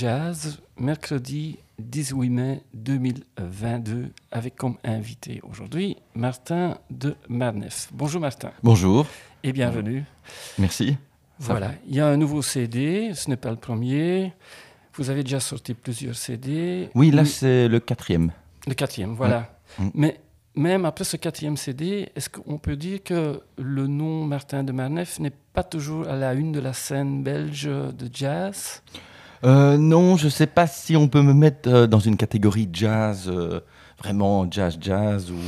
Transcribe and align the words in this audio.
Jazz, 0.00 0.58
mercredi 0.78 1.58
18 1.78 2.30
mai 2.30 2.62
2022, 2.72 4.08
avec 4.32 4.56
comme 4.56 4.78
invité 4.82 5.42
aujourd'hui 5.42 5.98
Martin 6.14 6.78
de 6.88 7.16
Marnef. 7.28 7.90
Bonjour 7.92 8.18
Martin 8.18 8.50
Bonjour, 8.62 9.06
et 9.42 9.52
bienvenue. 9.52 10.06
merci. 10.58 10.96
Voilà, 11.38 11.72
il 11.86 11.94
y 11.94 12.00
a 12.00 12.06
un 12.06 12.16
nouveau 12.16 12.40
CD, 12.40 13.12
ce 13.12 13.28
n'est 13.28 13.36
pas 13.36 13.50
le 13.50 13.56
premier. 13.56 14.32
Vous 14.94 15.10
avez 15.10 15.22
déjà 15.22 15.38
sorti 15.38 15.74
plusieurs 15.74 16.16
CD. 16.16 16.88
Oui, 16.94 17.10
là 17.10 17.26
c'est 17.26 17.68
le 17.68 17.78
quatrième. 17.78 18.32
Le 18.66 18.72
quatrième, 18.72 19.12
voilà. 19.12 19.52
Mm. 19.78 19.88
Mais 19.92 20.20
même 20.54 20.86
après 20.86 21.04
ce 21.04 21.18
quatrième 21.18 21.58
CD, 21.58 22.08
est-ce 22.16 22.30
qu'on 22.30 22.56
peut 22.56 22.76
dire 22.76 23.02
que 23.04 23.42
le 23.58 23.86
nom 23.86 24.24
Martin 24.24 24.64
de 24.64 24.72
Marnef 24.72 25.20
n'est 25.20 25.36
pas 25.52 25.62
toujours 25.62 26.08
à 26.08 26.16
la 26.16 26.32
une 26.32 26.52
de 26.52 26.60
la 26.60 26.72
scène 26.72 27.22
belge 27.22 27.66
de 27.66 28.08
jazz? 28.10 28.82
Euh, 29.44 29.76
non, 29.76 30.16
je 30.16 30.28
sais 30.28 30.46
pas 30.46 30.66
si 30.66 30.96
on 30.96 31.08
peut 31.08 31.22
me 31.22 31.32
mettre 31.32 31.68
euh, 31.68 31.86
dans 31.86 31.98
une 31.98 32.16
catégorie 32.16 32.68
jazz, 32.72 33.28
euh, 33.28 33.60
vraiment 33.98 34.50
jazz 34.50 34.76
jazz 34.80 35.30
ou. 35.30 35.38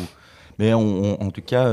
Mais 0.58 0.74
en 0.74 1.30
tout 1.30 1.40
cas, 1.40 1.66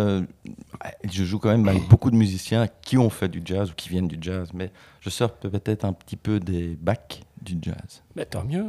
je 1.03 1.23
joue 1.23 1.37
quand 1.37 1.49
même 1.49 1.67
avec 1.67 1.87
beaucoup 1.89 2.09
de 2.09 2.15
musiciens 2.15 2.65
qui 2.81 2.97
ont 2.97 3.09
fait 3.09 3.27
du 3.27 3.41
jazz 3.43 3.69
ou 3.69 3.73
qui 3.75 3.89
viennent 3.89 4.07
du 4.07 4.17
jazz. 4.19 4.49
Mais 4.53 4.71
je 5.01 5.09
sors 5.09 5.33
peut-être 5.33 5.83
un 5.83 5.93
petit 5.93 6.15
peu 6.15 6.39
des 6.39 6.77
bacs 6.81 7.21
du 7.41 7.57
jazz. 7.61 8.01
Mais 8.15 8.25
tant 8.25 8.43
mieux. 8.45 8.67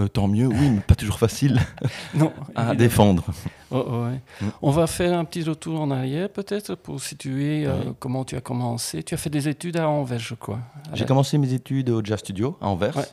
Euh, 0.00 0.08
tant 0.08 0.28
mieux, 0.28 0.46
oui, 0.46 0.70
mais 0.70 0.80
pas 0.80 0.94
toujours 0.94 1.18
facile 1.18 1.60
Non, 2.14 2.32
à 2.54 2.74
défendre. 2.74 3.24
Oh, 3.70 3.84
oh, 3.86 4.04
ouais. 4.04 4.20
Mm. 4.40 4.50
On 4.62 4.70
va 4.70 4.86
faire 4.86 5.16
un 5.18 5.24
petit 5.24 5.42
retour 5.42 5.80
en 5.80 5.90
arrière 5.90 6.30
peut-être 6.30 6.74
pour 6.74 7.00
situer 7.02 7.66
euh, 7.66 7.74
Oui. 7.86 7.92
comment 7.98 8.24
tu 8.24 8.34
as 8.36 8.40
commencé. 8.40 9.02
Tu 9.02 9.14
as 9.14 9.16
fait 9.18 9.30
des 9.30 9.48
études 9.48 9.76
à 9.76 9.88
Anvers, 9.88 10.18
je 10.18 10.34
crois. 10.34 10.58
J'ai 10.94 11.04
commencé 11.04 11.36
mes 11.38 11.52
études 11.52 11.90
au 11.90 12.02
Jazz 12.02 12.20
Studio 12.20 12.56
à 12.60 12.68
Anvers. 12.68 12.96
Ouais. 12.96 13.04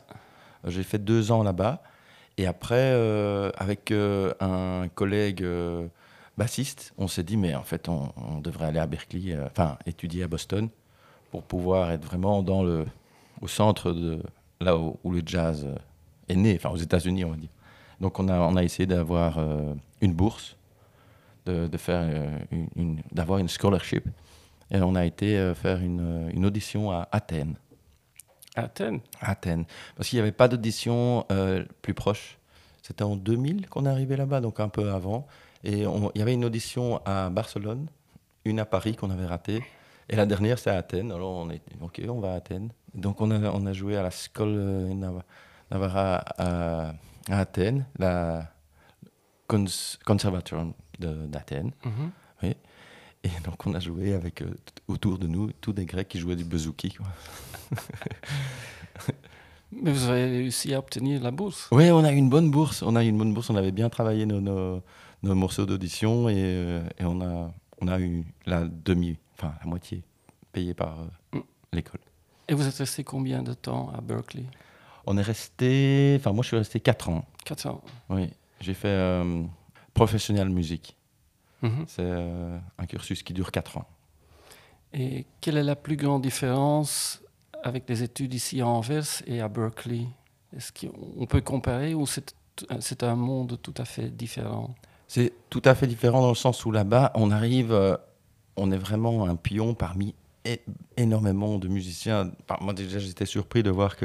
Euh, 0.64 0.70
J'ai 0.70 0.82
fait 0.82 0.98
deux 0.98 1.30
ans 1.30 1.42
là-bas. 1.42 1.82
Et 2.38 2.46
après, 2.46 2.76
euh, 2.94 3.50
avec 3.58 3.92
un 3.92 4.86
collègue 4.94 5.44
bassiste, 6.38 6.94
on 6.96 7.08
s'est 7.08 7.24
dit, 7.24 7.36
mais 7.36 7.54
en 7.56 7.64
fait, 7.64 7.88
on, 7.88 8.12
on 8.16 8.38
devrait 8.40 8.66
aller 8.66 8.78
à 8.78 8.86
Berkeley, 8.86 9.36
enfin, 9.44 9.76
étudier 9.86 10.22
à 10.22 10.28
Boston, 10.28 10.68
pour 11.32 11.42
pouvoir 11.42 11.90
être 11.90 12.04
vraiment 12.04 12.42
dans 12.44 12.62
le, 12.62 12.86
au 13.42 13.48
centre 13.48 13.90
de 13.92 14.22
là 14.60 14.76
où, 14.78 14.96
où 15.02 15.10
le 15.10 15.22
jazz 15.26 15.66
est 16.28 16.36
né, 16.36 16.56
enfin, 16.56 16.70
aux 16.70 16.76
États-Unis, 16.76 17.24
on 17.24 17.30
va 17.30 17.36
dire. 17.36 17.50
Donc, 18.00 18.18
on 18.20 18.28
a, 18.28 18.38
on 18.40 18.56
a 18.56 18.62
essayé 18.62 18.86
d'avoir 18.86 19.38
euh, 19.38 19.74
une 20.00 20.12
bourse, 20.12 20.56
de, 21.46 21.66
de 21.66 21.76
faire 21.76 22.00
euh, 22.02 22.38
une- 22.50 22.68
une- 22.76 23.02
d'avoir 23.12 23.38
une 23.38 23.48
scholarship. 23.48 24.06
Et 24.70 24.80
on 24.80 24.94
a 24.94 25.04
été 25.06 25.36
euh, 25.38 25.54
faire 25.54 25.78
une, 25.80 26.30
une 26.34 26.44
audition 26.46 26.90
à 26.92 27.08
Athènes. 27.10 27.54
Athènes? 28.54 29.00
Athènes. 29.20 29.64
Parce 29.96 30.08
qu'il 30.08 30.16
n'y 30.18 30.22
avait 30.22 30.32
pas 30.32 30.48
d'audition 30.48 31.24
plus 31.82 31.94
proche. 31.94 32.38
C'était 32.82 33.04
en 33.04 33.16
2000 33.16 33.68
qu'on 33.68 33.86
est 33.86 33.88
arrivé 33.88 34.16
là-bas, 34.16 34.40
donc 34.40 34.60
un 34.60 34.68
peu 34.68 34.90
avant. 34.90 35.26
Et 35.64 35.86
on- 35.86 36.10
il 36.14 36.18
y 36.18 36.22
avait 36.22 36.34
une 36.34 36.44
audition 36.44 37.00
à 37.04 37.30
Barcelone, 37.30 37.86
une 38.44 38.58
à 38.60 38.64
Paris 38.64 38.96
qu'on 38.96 39.10
avait 39.10 39.26
ratée. 39.26 39.62
Et 40.08 40.16
la 40.16 40.24
dernière, 40.26 40.58
c'est 40.58 40.70
à 40.70 40.76
Athènes. 40.78 41.12
Alors 41.12 41.30
on 41.32 41.50
est 41.50 41.60
OK, 41.82 42.00
on 42.08 42.20
va 42.20 42.32
à 42.32 42.36
Athènes. 42.36 42.70
Donc 42.94 43.20
on 43.20 43.30
a, 43.30 43.50
on 43.50 43.66
a 43.66 43.72
joué 43.72 43.96
à 43.96 44.02
la 44.02 44.10
Skol 44.10 44.56
Navara 45.70 46.16
à, 46.38 46.94
à 47.28 47.38
Athènes, 47.40 47.86
la 47.98 48.50
cons 49.46 49.64
conservatoire 50.04 50.66
d'Athènes. 50.98 51.72
Mhm. 51.84 52.10
Et 53.24 53.30
donc 53.44 53.66
on 53.66 53.74
a 53.74 53.80
joué 53.80 54.14
avec 54.14 54.42
euh, 54.42 54.54
autour 54.86 55.18
de 55.18 55.26
nous 55.26 55.50
tous 55.60 55.72
des 55.72 55.84
Grecs 55.86 56.06
qui 56.08 56.18
jouaient 56.20 56.36
du 56.36 56.44
bouzouki. 56.44 56.96
Mais 59.72 59.90
vous 59.92 60.08
avez 60.08 60.24
réussi 60.24 60.72
à 60.72 60.78
obtenir 60.78 61.22
la 61.22 61.30
bourse. 61.30 61.68
Oui, 61.72 61.90
on 61.90 62.04
a 62.04 62.12
eu 62.12 62.16
une 62.16 62.30
bonne 62.30 62.50
bourse. 62.50 62.82
On 62.82 62.96
a 62.96 63.04
une 63.04 63.18
bonne 63.18 63.34
bourse. 63.34 63.50
On 63.50 63.56
avait 63.56 63.72
bien 63.72 63.90
travaillé 63.90 64.24
nos, 64.24 64.40
nos, 64.40 64.82
nos 65.22 65.34
morceaux 65.34 65.66
d'audition 65.66 66.28
et, 66.28 66.34
euh, 66.38 66.80
et 66.98 67.04
on, 67.04 67.20
a, 67.20 67.52
on 67.80 67.88
a 67.88 68.00
eu 68.00 68.24
la 68.46 68.64
demi, 68.66 69.18
enfin 69.36 69.52
la 69.60 69.66
moitié 69.68 70.02
payée 70.52 70.74
par 70.74 71.00
euh, 71.00 71.06
Mm. 71.34 71.40
l'école. 71.74 72.00
Et 72.48 72.54
vous 72.54 72.66
êtes 72.66 72.76
resté 72.76 73.04
combien 73.04 73.42
de 73.42 73.52
temps 73.52 73.90
à 73.94 74.00
Berkeley? 74.00 74.44
On 75.10 75.16
est 75.16 75.22
resté, 75.22 76.16
enfin 76.20 76.32
moi 76.32 76.42
je 76.42 76.48
suis 76.48 76.56
resté 76.58 76.80
4 76.80 77.08
ans. 77.08 77.24
4 77.46 77.66
ans. 77.66 77.80
Oui, 78.10 78.28
j'ai 78.60 78.74
fait 78.74 78.88
euh, 78.88 79.42
professionnel 79.94 80.50
musique. 80.50 80.98
Mhm. 81.62 81.86
C'est 81.86 82.02
euh, 82.02 82.58
un 82.76 82.84
cursus 82.84 83.22
qui 83.22 83.32
dure 83.32 83.50
4 83.50 83.78
ans. 83.78 83.86
Et 84.92 85.24
quelle 85.40 85.56
est 85.56 85.62
la 85.62 85.76
plus 85.76 85.96
grande 85.96 86.20
différence 86.20 87.22
avec 87.62 87.88
les 87.88 88.02
études 88.02 88.34
ici 88.34 88.60
à 88.60 88.66
Anvers 88.66 89.22
et 89.26 89.40
à 89.40 89.48
Berkeley? 89.48 90.04
Est-ce 90.54 90.72
qu'on 90.72 91.24
peut 91.24 91.40
comparer 91.40 91.94
ou 91.94 92.04
c'est 92.06 92.34
c'est 92.80 93.02
un 93.02 93.16
monde 93.16 93.58
tout 93.62 93.74
à 93.78 93.86
fait 93.86 94.10
différent? 94.10 94.74
C'est 95.06 95.32
tout 95.48 95.62
à 95.64 95.74
fait 95.74 95.86
différent 95.86 96.20
dans 96.20 96.28
le 96.28 96.34
sens 96.34 96.66
où 96.66 96.70
là-bas, 96.70 97.12
on 97.14 97.30
arrive, 97.30 97.72
euh, 97.72 97.96
on 98.56 98.70
est 98.72 98.76
vraiment 98.76 99.24
un 99.24 99.36
pion 99.36 99.72
parmi 99.72 100.14
énormément 100.98 101.56
de 101.56 101.68
musiciens. 101.68 102.30
Moi 102.60 102.74
déjà, 102.74 102.98
j'étais 102.98 103.24
surpris 103.24 103.62
de 103.62 103.70
voir 103.70 103.96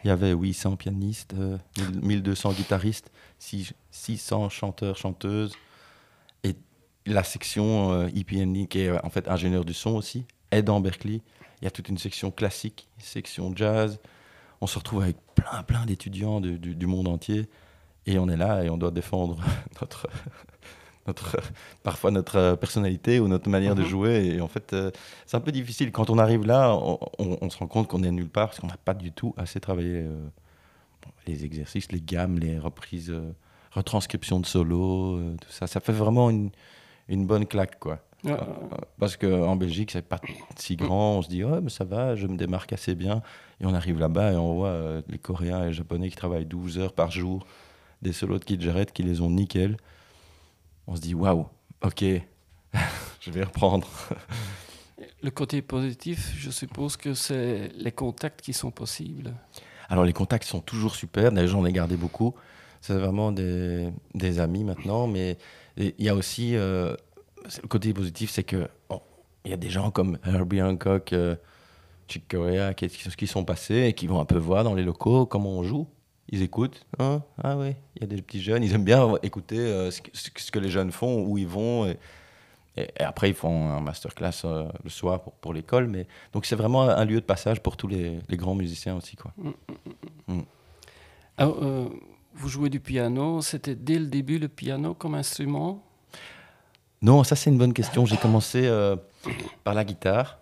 qu'il 0.00 0.08
y 0.08 0.12
avait 0.12 0.32
800 0.32 0.76
pianistes, 0.76 1.34
euh, 1.34 1.58
1000 2.02 2.22
1200 2.22 2.52
guitaristes, 2.52 3.10
six- 3.38 3.72
600 3.90 4.48
chanteurs, 4.48 4.96
chanteuses. 4.96 5.54
Et 6.44 6.54
la 7.06 7.22
section 7.22 7.92
euh, 7.92 8.08
qui 8.08 8.80
est 8.80 8.88
euh, 8.88 8.98
en 9.04 9.10
fait 9.10 9.28
ingénieur 9.28 9.64
du 9.64 9.74
son 9.74 9.90
aussi, 9.90 10.24
est 10.50 10.62
dans 10.62 10.80
Berkeley. 10.80 11.20
Il 11.60 11.64
y 11.64 11.66
a 11.66 11.70
toute 11.70 11.88
une 11.88 11.98
section 11.98 12.30
classique, 12.30 12.88
section 12.98 13.54
jazz. 13.54 13.98
On 14.60 14.66
se 14.66 14.78
retrouve 14.78 15.02
avec 15.02 15.16
plein, 15.34 15.62
plein 15.62 15.84
d'étudiants 15.86 16.40
du 16.40 16.86
monde 16.86 17.08
entier. 17.08 17.48
Et 18.06 18.18
on 18.18 18.28
est 18.28 18.36
là 18.36 18.64
et 18.64 18.70
on 18.70 18.78
doit 18.78 18.90
défendre 18.90 19.38
notre, 19.80 20.08
notre, 21.10 21.36
parfois 21.82 22.10
notre 22.10 22.36
euh, 22.36 22.56
personnalité 22.56 23.20
ou 23.20 23.28
notre 23.28 23.48
manière 23.48 23.74
de 23.74 23.82
Mhm. 23.82 23.88
jouer. 23.88 24.26
Et 24.34 24.40
en 24.40 24.48
fait, 24.48 24.72
euh, 24.72 24.90
c'est 25.26 25.36
un 25.36 25.40
peu 25.40 25.52
difficile. 25.52 25.92
Quand 25.92 26.08
on 26.10 26.18
arrive 26.18 26.46
là, 26.46 26.74
on, 26.74 26.98
on- 27.18 27.38
on 27.40 27.50
se 27.50 27.58
rend 27.58 27.66
compte 27.66 27.88
qu'on 27.88 28.02
est 28.02 28.10
nulle 28.10 28.28
part 28.28 28.48
parce 28.48 28.60
qu'on 28.60 28.66
n'a 28.68 28.76
pas 28.84 28.94
du 28.94 29.12
tout 29.12 29.34
assez 29.36 29.60
travaillé 29.60 30.02
euh, 30.04 30.26
les 31.26 31.44
exercices, 31.44 31.90
les 31.92 32.00
gammes, 32.00 32.38
les 32.38 32.58
reprises, 32.58 33.10
euh, 33.10 33.32
retranscriptions 33.72 34.40
de 34.40 34.46
solo, 34.46 35.20
tout 35.40 35.50
ça. 35.50 35.66
Ça 35.66 35.80
fait 35.80 35.92
vraiment 35.92 36.30
une, 36.30 36.50
une 37.08 37.26
bonne 37.26 37.46
claque, 37.46 37.78
quoi. 37.78 37.98
Ouais, 38.24 38.36
Parce 38.98 39.16
qu'en 39.16 39.56
Belgique, 39.56 39.90
c'est 39.92 40.02
pas 40.06 40.20
si 40.56 40.76
grand. 40.76 41.18
On 41.18 41.22
se 41.22 41.28
dit, 41.28 41.42
ouais, 41.42 41.60
mais 41.62 41.70
ça 41.70 41.84
va, 41.84 42.16
je 42.16 42.26
me 42.26 42.36
démarque 42.36 42.72
assez 42.72 42.94
bien. 42.94 43.22
Et 43.60 43.66
on 43.66 43.72
arrive 43.74 43.98
là-bas 43.98 44.32
et 44.32 44.36
on 44.36 44.54
voit 44.56 45.00
les 45.08 45.18
Coréens 45.18 45.62
et 45.62 45.66
les 45.68 45.72
Japonais 45.72 46.10
qui 46.10 46.16
travaillent 46.16 46.44
12 46.46 46.78
heures 46.78 46.92
par 46.92 47.10
jour, 47.10 47.46
des 48.02 48.12
solos 48.12 48.38
de 48.38 48.44
Kid 48.44 48.60
Jarrett 48.60 48.92
qui 48.92 49.02
les 49.04 49.20
ont 49.22 49.30
nickel. 49.30 49.76
On 50.86 50.96
se 50.96 51.00
dit, 51.00 51.14
waouh, 51.14 51.46
ok, 51.82 52.04
je 53.20 53.30
vais 53.30 53.44
reprendre. 53.44 53.88
Le 55.22 55.30
côté 55.30 55.62
positif, 55.62 56.32
je 56.36 56.50
suppose 56.50 56.96
que 56.96 57.14
c'est 57.14 57.70
les 57.76 57.92
contacts 57.92 58.40
qui 58.42 58.52
sont 58.52 58.70
possibles. 58.70 59.32
Alors 59.88 60.04
les 60.04 60.12
contacts 60.12 60.44
sont 60.44 60.60
toujours 60.60 60.94
super, 60.94 61.32
d'ailleurs 61.32 61.50
j'en 61.50 61.64
ai 61.66 61.72
gardé 61.72 61.96
beaucoup. 61.96 62.34
C'est 62.80 62.94
vraiment 62.94 63.32
des, 63.32 63.90
des 64.14 64.40
amis 64.40 64.64
maintenant, 64.64 65.06
mais 65.06 65.36
il 65.76 65.92
y 65.98 66.08
a 66.08 66.14
aussi 66.14 66.56
euh, 66.56 66.94
le 67.62 67.68
côté 67.68 67.92
positif, 67.92 68.30
c'est 68.30 68.44
que 68.44 68.68
bon, 68.88 69.00
il 69.44 69.50
y 69.50 69.54
a 69.54 69.56
des 69.58 69.68
gens 69.70 69.90
comme 69.90 70.18
Herbie 70.24 70.62
Hancock, 70.62 71.12
euh, 71.12 71.36
Chick 72.08 72.26
Corea 72.28 72.72
qui- 72.74 72.88
qui 72.88 73.26
sont 73.26 73.44
passés 73.44 73.84
et 73.88 73.92
qui 73.92 74.06
vont 74.06 74.20
un 74.20 74.24
peu 74.24 74.38
voir 74.38 74.64
dans 74.64 74.74
les 74.74 74.82
locaux 74.82 75.26
comment 75.26 75.50
on 75.50 75.62
joue. 75.62 75.86
Ils 76.30 76.42
écoutent. 76.42 76.86
Hein 76.98 77.22
ah 77.42 77.56
oui, 77.58 77.74
il 77.96 78.02
y 78.02 78.04
a 78.04 78.06
des 78.06 78.22
petits 78.22 78.40
jeunes. 78.40 78.62
Ils 78.62 78.72
aiment 78.72 78.84
bien 78.84 79.12
écouter 79.22 79.58
euh, 79.58 79.90
ce, 79.90 80.00
que, 80.00 80.10
ce 80.14 80.50
que 80.50 80.58
les 80.60 80.70
jeunes 80.70 80.92
font, 80.92 81.24
où 81.24 81.36
ils 81.38 81.46
vont. 81.48 81.86
Et, 81.86 81.90
et- 82.76 82.88
et 82.98 83.02
après, 83.02 83.28
ils 83.28 83.34
font 83.34 83.68
un 83.70 83.80
masterclass 83.80 84.42
euh, 84.44 84.68
le 84.84 84.90
soir 84.90 85.20
pour, 85.22 85.32
pour 85.34 85.52
l'école. 85.52 85.88
Mais 85.88 86.06
donc, 86.32 86.46
c'est 86.46 86.54
vraiment 86.56 86.82
un 86.82 87.04
lieu 87.04 87.20
de 87.20 87.26
passage 87.26 87.60
pour 87.60 87.76
tous 87.76 87.88
les, 87.88 88.20
les 88.28 88.36
grands 88.36 88.54
musiciens 88.54 88.96
aussi, 88.96 89.16
quoi. 89.16 89.32
Alors, 91.36 91.58
euh, 91.62 91.88
vous 92.34 92.48
jouez 92.48 92.70
du 92.70 92.80
piano, 92.80 93.40
c'était 93.42 93.74
dès 93.74 93.98
le 93.98 94.06
début 94.06 94.38
le 94.38 94.48
piano 94.48 94.94
comme 94.94 95.14
instrument? 95.14 95.82
Non, 97.02 97.24
ça 97.24 97.34
c'est 97.34 97.50
une 97.50 97.58
bonne 97.58 97.72
question. 97.72 98.04
J'ai 98.06 98.18
commencé, 98.18 98.66
euh, 98.66 98.94
par 99.64 99.74
la 99.74 99.84
guitare. 99.84 100.38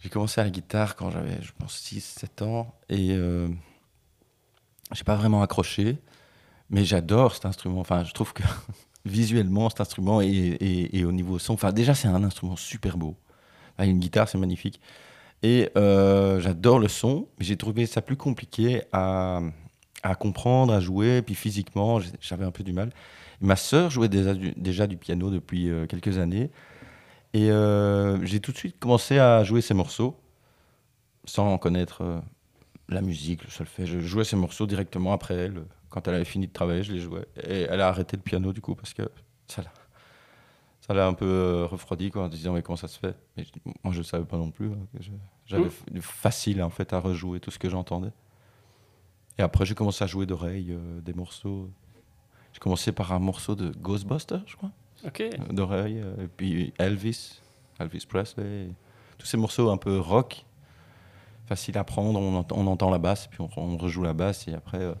J'ai 0.00 0.08
commencé 0.08 0.40
à 0.40 0.44
la 0.44 0.50
guitare 0.50 0.96
quand 0.96 1.10
j'avais, 1.10 1.40
je 1.42 1.52
pense, 1.58 1.74
6-7 1.78 2.42
ans. 2.44 2.74
Et 2.88 3.10
euh, 3.12 3.48
j'ai 4.92 5.04
pas 5.04 5.16
vraiment 5.16 5.42
accroché. 5.42 5.98
Mais 6.70 6.84
j'adore 6.84 7.34
cet 7.34 7.46
instrument. 7.46 7.80
Enfin, 7.80 8.04
je 8.04 8.12
trouve 8.12 8.32
que 8.32 8.42
visuellement, 9.04 9.68
cet 9.70 9.80
instrument 9.80 10.20
et, 10.20 10.26
et, 10.26 10.98
et 10.98 11.04
au 11.04 11.12
niveau 11.12 11.38
son, 11.38 11.54
enfin, 11.54 11.72
déjà, 11.72 11.94
c'est 11.94 12.08
un 12.08 12.24
instrument 12.24 12.56
super 12.56 12.96
beau. 12.96 13.16
Enfin, 13.78 13.88
une 13.88 13.98
guitare, 13.98 14.28
c'est 14.28 14.38
magnifique. 14.38 14.80
Et 15.42 15.68
euh, 15.76 16.40
j'adore 16.40 16.78
le 16.78 16.88
son, 16.88 17.28
mais 17.38 17.44
j'ai 17.44 17.56
trouvé 17.56 17.86
ça 17.86 18.02
plus 18.02 18.16
compliqué 18.16 18.82
à, 18.92 19.40
à 20.02 20.14
comprendre, 20.14 20.72
à 20.72 20.80
jouer. 20.80 21.22
Puis 21.22 21.34
physiquement, 21.34 22.00
j'avais 22.20 22.44
un 22.44 22.50
peu 22.50 22.64
du 22.64 22.72
mal. 22.72 22.90
Ma 23.40 23.56
sœur 23.56 23.90
jouait 23.90 24.08
déjà 24.08 24.86
du, 24.86 24.96
piano 24.96 25.30
depuis 25.30 25.68
euh, 25.68 25.86
quelques 25.86 26.18
années. 26.18 26.50
Et 27.34 27.50
euh, 27.50 28.24
j'ai 28.24 28.40
tout 28.40 28.52
de 28.52 28.56
suite 28.56 28.78
commencé 28.78 29.18
à 29.18 29.44
jouer 29.44 29.60
ces 29.60 29.74
morceaux, 29.74 30.16
sans 31.26 31.58
connaître 31.58 32.02
euh, 32.02 32.18
la 32.88 33.00
musique, 33.00 33.44
le 33.44 33.50
solfège. 33.50 33.88
Je 33.90 34.00
jouais 34.00 34.24
ces 34.24 34.36
morceaux 34.36 34.66
directement 34.66 35.12
après 35.12 35.34
elle. 35.34 35.64
Quand 35.90 36.06
elle 36.08 36.14
avait 36.14 36.24
fini 36.24 36.46
de 36.46 36.52
travailler, 36.52 36.82
je 36.82 36.92
les 36.92 37.00
jouais. 37.00 37.26
Et 37.42 37.62
elle 37.62 37.80
a 37.80 37.88
arrêté 37.88 38.16
le 38.16 38.22
piano 38.22 38.52
du 38.52 38.60
coup, 38.60 38.74
parce 38.74 38.92
que 38.94 39.02
ça 39.48 39.62
l'a, 39.62 39.70
ça 40.80 40.94
l'a 40.94 41.06
un 41.06 41.14
peu 41.14 41.24
euh, 41.26 41.66
refroidi 41.66 42.10
quoi, 42.10 42.24
en 42.24 42.28
disant 42.28 42.52
mais 42.52 42.62
comment 42.62 42.76
ça 42.76 42.88
se 42.88 42.98
fait? 42.98 43.14
Mais 43.36 43.44
Moi 43.82 43.92
je 43.92 43.98
ne 43.98 44.04
savais 44.04 44.24
pas 44.24 44.36
non 44.36 44.50
plus. 44.50 44.68
hein, 44.70 44.78
j'avais 45.46 45.70
facile 46.00 46.62
en 46.62 46.70
fait 46.70 46.92
à 46.92 46.98
rejouer 47.00 47.40
tout 47.40 47.50
ce 47.50 47.58
que 47.58 47.68
j'entendais. 47.68 48.12
Et 49.38 49.42
après 49.42 49.66
j'ai 49.66 49.74
commencé 49.74 50.02
à 50.04 50.06
jouer 50.06 50.26
d'oreille 50.26 50.72
euh, 50.72 51.00
des 51.00 51.12
morceaux. 51.12 51.68
J'ai 52.52 52.60
commencé 52.60 52.90
par 52.92 53.12
un 53.12 53.18
morceau 53.18 53.54
de 53.54 53.70
Ghostbusters, 53.70 54.42
je 54.46 54.56
crois 54.56 54.70
Ok. 55.04 55.20
euh, 55.20 55.36
d'oreille, 55.52 56.02
et 56.22 56.26
puis 56.26 56.72
Elvis, 56.78 57.40
Elvis 57.78 58.06
Presley, 58.08 58.68
tous 59.18 59.26
ces 59.26 59.36
morceaux 59.36 59.68
un 59.70 59.76
peu 59.76 59.98
rock, 59.98 60.45
facile 61.46 61.78
à 61.78 61.84
prendre, 61.84 62.18
on 62.20 62.34
entend, 62.36 62.56
on 62.58 62.66
entend 62.66 62.90
la 62.90 62.98
basse, 62.98 63.26
puis 63.28 63.40
on, 63.40 63.48
on 63.56 63.76
rejoue 63.76 64.02
la 64.02 64.12
basse, 64.12 64.46
et 64.48 64.54
après, 64.54 64.78
euh, 64.80 64.92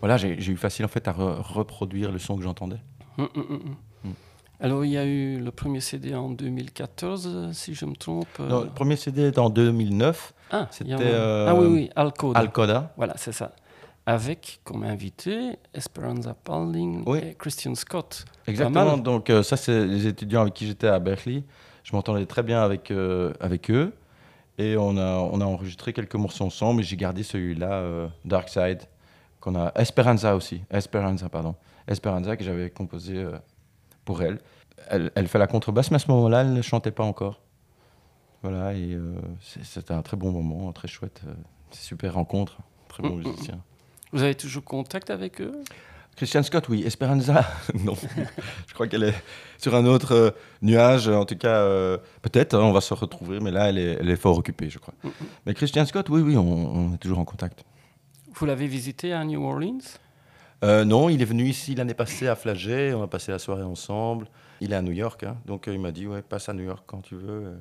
voilà, 0.00 0.16
j'ai 0.16 0.36
eu 0.52 0.56
facile 0.56 0.84
en 0.84 0.88
fait 0.88 1.06
à 1.08 1.12
re- 1.12 1.40
reproduire 1.40 2.12
le 2.12 2.18
son 2.18 2.36
que 2.36 2.42
j'entendais. 2.42 2.80
Hum, 3.18 3.28
hum, 3.36 3.44
hum. 3.50 3.74
Alors, 4.60 4.84
il 4.84 4.92
y 4.92 4.96
a 4.98 5.04
eu 5.04 5.38
le 5.40 5.50
premier 5.50 5.80
CD 5.80 6.14
en 6.14 6.30
2014, 6.30 7.28
euh, 7.30 7.52
si 7.52 7.74
je 7.74 7.84
me 7.84 7.94
trompe. 7.96 8.26
euh. 8.40 8.48
Non, 8.48 8.60
le 8.62 8.70
premier 8.70 8.96
CD 8.96 9.22
est 9.22 9.38
en 9.38 9.50
2009, 9.50 10.32
ah, 10.50 10.56
a- 10.58 10.68
c'était, 10.70 10.92
euh, 11.00 11.46
ah 11.48 11.54
oui, 11.54 11.66
oui, 11.66 11.90
Alcoda. 11.96 12.38
Alcoda. 12.40 12.92
Voilà, 12.96 13.14
c'est 13.16 13.32
ça. 13.32 13.52
Avec 14.06 14.60
comme 14.64 14.84
invité 14.84 15.56
Esperanza 15.72 16.34
Paulding 16.34 17.02
Oui. 17.06 17.18
et 17.22 17.34
Christian 17.34 17.74
Scott. 17.74 18.24
Exactement, 18.46 18.96
donc 18.98 19.30
euh, 19.30 19.42
ça 19.42 19.56
c'est 19.56 19.86
les 19.86 20.06
étudiants 20.06 20.42
avec 20.42 20.52
qui 20.54 20.66
j'étais 20.66 20.88
à 20.88 20.98
Berkeley, 20.98 21.42
je 21.82 21.96
m'entendais 21.96 22.26
très 22.26 22.42
bien 22.42 22.62
avec, 22.62 22.92
avec 23.40 23.70
eux, 23.70 23.92
et 24.58 24.76
on 24.76 24.96
a, 24.96 25.16
on 25.18 25.40
a 25.40 25.44
enregistré 25.44 25.92
quelques 25.92 26.14
morceaux 26.14 26.44
ensemble, 26.44 26.80
et 26.82 26.84
j'ai 26.84 26.96
gardé 26.96 27.22
celui-là, 27.22 27.72
euh, 27.72 28.08
Dark 28.24 28.48
Side, 28.48 28.82
qu'on 29.40 29.54
a, 29.56 29.72
Esperanza 29.76 30.36
aussi, 30.36 30.62
Esperanza, 30.70 31.28
pardon, 31.28 31.54
Esperanza 31.88 32.36
que 32.36 32.44
j'avais 32.44 32.70
composé 32.70 33.16
euh, 33.16 33.36
pour 34.04 34.22
elle. 34.22 34.38
elle. 34.88 35.10
Elle 35.14 35.28
fait 35.28 35.38
la 35.38 35.46
contrebasse, 35.46 35.90
mais 35.90 35.96
à 35.96 35.98
ce 35.98 36.10
moment-là, 36.10 36.42
elle 36.42 36.52
ne 36.52 36.62
chantait 36.62 36.92
pas 36.92 37.04
encore. 37.04 37.40
Voilà, 38.42 38.74
et 38.74 38.92
euh, 38.92 39.14
c'était 39.40 39.92
un 39.94 40.02
très 40.02 40.18
bon 40.18 40.30
moment, 40.30 40.70
très 40.72 40.86
chouette, 40.88 41.22
euh, 41.26 41.32
super 41.70 42.14
rencontre, 42.14 42.58
très 42.88 43.02
bon 43.02 43.16
Mm, 43.16 43.20
mm, 43.20 43.28
musicien. 43.28 43.60
Vous 44.12 44.22
avez 44.22 44.34
toujours 44.34 44.64
contact 44.64 45.10
avec 45.10 45.40
eux? 45.40 45.52
Christian 46.16 46.42
Scott, 46.42 46.68
oui. 46.68 46.82
Esperanza, 46.86 47.44
non. 47.84 47.94
Je 48.66 48.74
crois 48.74 48.86
qu'elle 48.88 49.02
est 49.04 49.14
sur 49.58 49.74
un 49.74 49.84
autre 49.86 50.12
euh, 50.12 50.30
nuage. 50.62 51.08
En 51.08 51.24
tout 51.24 51.36
cas, 51.36 51.56
euh, 51.56 51.98
peut-être, 52.22 52.54
hein, 52.54 52.60
on 52.62 52.72
va 52.72 52.80
se 52.80 52.94
retrouver, 52.94 53.40
mais 53.40 53.50
là, 53.50 53.68
elle 53.68 53.78
est, 53.78 53.96
elle 54.00 54.08
est 54.10 54.16
fort 54.16 54.36
occupée, 54.38 54.70
je 54.70 54.78
crois. 54.78 54.94
Mais 55.46 55.54
Christian 55.54 55.84
Scott, 55.86 56.08
oui, 56.10 56.20
oui, 56.22 56.36
on, 56.36 56.42
on 56.42 56.94
est 56.94 56.98
toujours 56.98 57.18
en 57.18 57.24
contact. 57.24 57.64
Vous 58.34 58.46
l'avez 58.46 58.66
visité 58.66 59.12
à 59.12 59.24
New 59.24 59.42
Orleans? 59.44 59.78
Euh, 60.62 60.84
non, 60.84 61.08
il 61.08 61.20
est 61.20 61.26
venu 61.26 61.44
ici 61.44 61.74
l'année 61.74 61.94
passée 61.94 62.26
à 62.28 62.36
Flagey. 62.36 62.94
On 62.94 63.02
a 63.02 63.06
passé 63.08 63.32
la 63.32 63.38
soirée 63.38 63.62
ensemble. 63.64 64.28
Il 64.60 64.72
est 64.72 64.76
à 64.76 64.82
New 64.82 64.92
York, 64.92 65.24
hein, 65.24 65.36
donc 65.46 65.64
il 65.66 65.78
m'a 65.80 65.90
dit, 65.92 66.06
ouais, 66.06 66.22
passe 66.22 66.48
à 66.48 66.52
New 66.54 66.64
York 66.64 66.84
quand 66.86 67.00
tu 67.02 67.16
veux. 67.16 67.58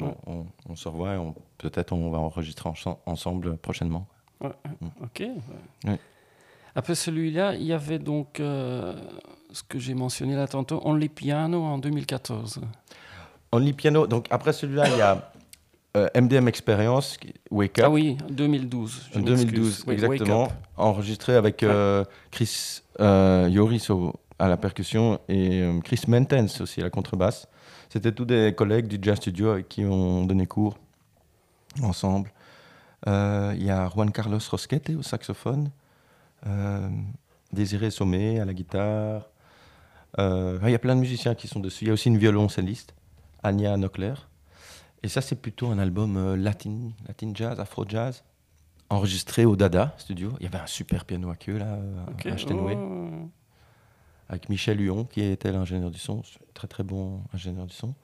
on, 0.00 0.04
Ouais. 0.06 0.14
on- 0.26 0.46
on 0.68 0.76
se 0.76 0.88
revoit 0.88 1.14
et 1.14 1.18
peut-être 1.58 1.92
on 1.92 2.10
va 2.10 2.18
enregistrer 2.18 2.68
en- 2.68 2.98
ensemble 3.06 3.56
prochainement. 3.56 4.06
Ok. 4.42 5.22
ouais. 5.84 5.98
Après 6.74 6.94
celui-là, 6.94 7.54
il 7.54 7.62
y 7.64 7.72
avait 7.72 7.98
donc 7.98 8.40
euh, 8.40 8.94
ce 9.52 9.62
que 9.62 9.78
j'ai 9.78 9.94
mentionné 9.94 10.34
là 10.34 10.46
tantôt, 10.48 10.80
Only 10.84 11.08
Piano 11.08 11.62
en 11.62 11.78
2014. 11.78 12.60
Only 13.52 13.72
Piano, 13.72 14.06
donc 14.06 14.26
après 14.30 14.52
celui-là, 14.52 14.88
il 14.88 14.98
y 14.98 15.00
a 15.00 15.30
euh, 15.96 16.08
MDM 16.16 16.48
Experience, 16.48 17.16
qui- 17.18 17.32
Wake 17.52 17.78
Up. 17.78 17.84
Ah 17.86 17.90
oui, 17.90 18.16
2012. 18.28 19.10
je 19.12 19.18
En 19.18 19.22
m'excuse. 19.22 19.44
2012, 19.52 19.84
Oui, 19.86 19.94
Wake 19.94 20.04
exactement. 20.12 20.48
Enregistré 20.76 21.36
avec 21.36 21.62
euh, 21.62 22.04
Chris 22.32 22.80
euh, 22.98 23.48
Yoris 23.48 23.90
au- 23.90 24.12
à 24.40 24.48
la 24.48 24.56
percussion 24.56 25.20
et 25.28 25.60
euh, 25.62 25.78
Chris 25.80 26.02
Mentens 26.08 26.60
aussi 26.60 26.80
à 26.80 26.84
la 26.84 26.90
contrebasse. 26.90 27.46
C'était 27.88 28.10
tous 28.10 28.24
des 28.24 28.52
collègues 28.56 28.88
du 28.88 28.98
Jazz 29.00 29.18
Studio 29.18 29.50
avec 29.50 29.68
qui 29.68 29.84
on 29.84 30.24
donnait 30.24 30.46
cours 30.46 30.76
ensemble. 31.82 32.32
Euh, 33.06 33.52
Il 33.56 33.64
y 33.64 33.70
a 33.70 33.88
Juan 33.94 34.10
Carlos 34.10 34.38
Rosquete 34.50 34.90
au 34.98 35.02
saxophone, 35.02 35.66
euh, 35.66 35.70
Désiré 37.52 37.90
Sommet 37.90 38.40
à 38.40 38.44
la 38.44 38.54
guitare. 38.54 39.28
Euh, 40.18 40.58
Il 40.64 40.70
y 40.70 40.74
a 40.74 40.78
plein 40.78 40.94
de 40.94 41.00
musiciens 41.00 41.34
qui 41.34 41.48
sont 41.48 41.60
dessus. 41.60 41.84
Il 41.84 41.88
y 41.88 41.90
a 41.90 41.94
aussi 41.94 42.08
une 42.08 42.18
violoncelliste, 42.18 42.94
Anya 43.42 43.76
Nockler. 43.76 44.14
Et 45.02 45.08
ça, 45.08 45.20
c'est 45.20 45.36
plutôt 45.36 45.68
un 45.68 45.78
album 45.78 46.16
euh, 46.16 46.36
latin, 46.36 46.90
latin 47.06 47.32
jazz, 47.34 47.60
afro 47.60 47.84
jazz 47.86 48.24
enregistré 48.90 49.44
au 49.44 49.56
Dada 49.56 49.94
Studio. 49.98 50.32
Il 50.40 50.44
y 50.44 50.46
avait 50.46 50.58
un 50.58 50.66
super 50.66 51.04
piano 51.04 51.30
à 51.30 51.36
queue 51.36 51.56
là, 51.58 51.74
euh, 51.74 52.04
à 52.32 52.38
Steinway, 52.38 52.76
Oh. 52.76 53.28
avec 54.28 54.48
Michel 54.48 54.80
Huon 54.80 55.04
qui 55.04 55.22
était 55.22 55.50
l'ingénieur 55.52 55.90
du 55.90 55.98
son, 55.98 56.22
très 56.52 56.68
très 56.68 56.84
bon 56.84 57.22
ingénieur 57.32 57.66
du 57.66 57.74
son. 57.74 57.94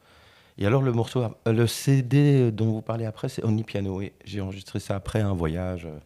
Et 0.59 0.67
alors 0.67 0.83
le 0.83 0.93
morceau, 0.93 1.23
euh, 1.23 1.53
le 1.53 1.67
CD 1.67 2.51
dont 2.51 2.73
vous 2.73 2.83
parlez 2.83 3.05
après, 3.05 3.29
c'est 3.29 3.45
Only 3.45 3.63
Piano. 3.63 4.01
Et 4.01 4.13
j'ai 4.25 4.41
enregistré 4.41 4.81
ça 4.81 4.97
après 4.97 5.21
un 5.21 5.33
voyage 5.35 5.87
euh, 5.87 5.99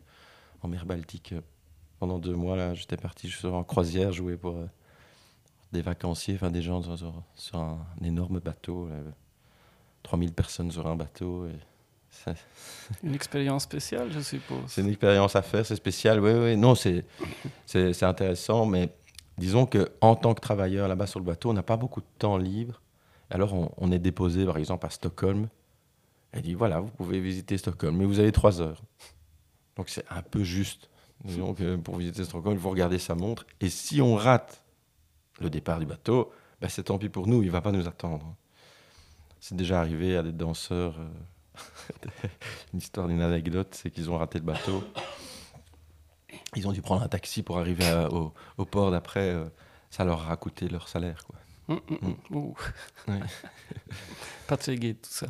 en 0.62 0.68
mer 0.68 0.84
Baltique 0.86 1.32
euh, 1.32 1.40
pendant 2.04 2.18
deux 2.18 2.34
mois. 2.34 2.54
Là, 2.54 2.74
j'étais 2.74 2.98
parti 2.98 3.30
sur 3.30 3.54
en 3.54 3.64
croisière 3.64 4.12
jouer 4.12 4.36
pour 4.36 4.56
euh, 4.56 4.66
des 5.72 5.80
vacanciers, 5.80 6.34
enfin 6.34 6.50
des 6.50 6.60
gens 6.60 6.82
sur, 6.82 6.98
sur- 6.98 7.22
sur 7.34 7.58
un, 7.58 7.78
énorme 8.04 8.40
bateau. 8.40 8.88
là, 8.88 8.96
3000 10.02 10.34
personnes 10.34 10.70
sur 10.70 10.86
un 10.86 10.96
bateau. 10.96 11.46
Et 11.46 11.54
ça- 12.10 12.34
Une 13.02 13.14
expérience 13.14 13.62
spéciale, 13.62 14.12
je 14.12 14.20
suppose. 14.20 14.64
C'est 14.66 14.82
une 14.82 14.90
expérience 14.90 15.34
à 15.34 15.40
faire, 15.40 15.64
c'est 15.64 15.76
spécial. 15.76 16.20
Oui, 16.20 16.32
oui. 16.32 16.56
Non, 16.58 16.74
c'est, 16.74 17.06
intéressant, 18.02 18.66
mais 18.66 18.90
disons 19.38 19.64
que 19.64 19.90
en 20.02 20.14
tant 20.14 20.34
que 20.34 20.42
travailleur 20.42 20.88
là-bas 20.88 21.06
sur 21.06 21.20
le 21.20 21.24
bateau, 21.24 21.48
on 21.48 21.54
n'a 21.54 21.62
pas 21.62 21.78
beaucoup 21.78 22.02
de 22.02 22.06
temps 22.18 22.36
libre. 22.36 22.82
Alors, 23.30 23.54
on, 23.54 23.72
on 23.78 23.90
est 23.92 23.98
déposé, 23.98 24.44
par 24.44 24.58
exemple, 24.58 24.84
à 24.84 24.90
Stockholm. 24.90 25.48
Elle 26.32 26.42
dit 26.42 26.52
voilà, 26.52 26.80
vous 26.80 26.90
pouvez 26.90 27.18
visiter 27.18 27.56
Stockholm, 27.56 27.96
mais 27.96 28.04
vous 28.04 28.18
avez 28.18 28.30
trois 28.30 28.60
heures. 28.60 28.82
Donc, 29.76 29.88
c'est 29.88 30.04
un 30.10 30.20
peu 30.20 30.42
juste. 30.44 30.90
Disons 31.22 31.54
que 31.54 31.76
pour 31.76 31.96
visiter 31.96 32.24
Stockholm, 32.24 32.54
il 32.56 32.60
faut 32.60 32.70
regarder 32.70 32.98
sa 32.98 33.14
montre. 33.14 33.46
Et 33.60 33.68
si 33.70 34.00
on 34.02 34.14
rate 34.16 34.62
le 35.40 35.48
départ 35.50 35.78
du 35.78 35.86
bateau, 35.86 36.32
ben, 36.60 36.68
c'est 36.68 36.84
tant 36.84 36.98
pis 36.98 37.08
pour 37.08 37.26
nous, 37.26 37.42
il 37.42 37.46
ne 37.46 37.50
va 37.52 37.60
pas 37.60 37.72
nous 37.72 37.86
attendre. 37.88 38.34
C'est 39.40 39.54
déjà 39.56 39.80
arrivé 39.80 40.16
à 40.16 40.22
des 40.22 40.32
danseurs. 40.32 40.96
euh, 40.98 41.08
une 42.72 42.78
histoire 42.80 43.08
d'une 43.08 43.22
anecdote, 43.22 43.68
c'est 43.74 43.90
qu'ils 43.90 44.10
ont 44.10 44.18
raté 44.18 44.38
le 44.38 44.44
bateau. 44.44 44.82
Ils 46.56 46.66
ont 46.68 46.72
dû 46.72 46.82
prendre 46.82 47.02
un 47.02 47.08
taxi 47.08 47.42
pour 47.42 47.58
arriver 47.58 47.86
à- 47.86 48.10
au, 48.12 48.32
au 48.58 48.64
port 48.64 48.90
d'après. 48.90 49.30
euh, 49.30 49.44
ça 49.90 50.04
leur 50.04 50.30
a 50.30 50.36
coûté 50.36 50.68
leur 50.68 50.88
salaire. 50.88 51.24
Quoi. 51.24 51.36
Ouh. 52.32 52.54
Ouais. 53.08 53.20
Pas 54.48 54.56
très 54.56 54.76
gai 54.76 54.94
tout 54.94 55.08
ça. 55.10 55.26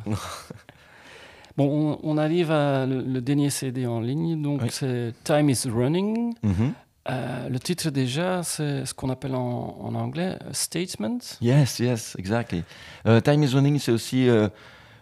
Bon, 1.57 1.97
on, 2.03 2.11
on 2.11 2.17
arrive 2.17 2.51
à 2.51 2.85
le, 2.85 3.01
le 3.01 3.21
dernier 3.21 3.49
CD 3.49 3.85
en 3.87 4.01
ligne, 4.01 4.41
donc 4.41 4.61
Oui. 4.63 4.67
c'est 4.71 5.13
Time 5.23 5.49
is 5.49 5.63
Running. 5.67 6.33
Euh, 7.07 7.49
le 7.49 7.59
titre 7.59 7.91
déjà, 7.91 8.41
c'est 8.41 8.83
ce 8.85 8.93
qu'on 8.95 9.09
appelle 9.11 9.35
en, 9.35 9.77
en 9.79 9.93
anglais 9.93 10.37
euh, 10.43 10.49
Statement. 10.53 11.19
Yes, 11.39 11.77
yes, 11.79 12.15
exactly. 12.17 12.63
Euh, 13.05 13.21
time 13.21 13.43
is 13.43 13.53
running, 13.53 13.77
c'est 13.77 13.91
aussi 13.91 14.27
euh, 14.27 14.49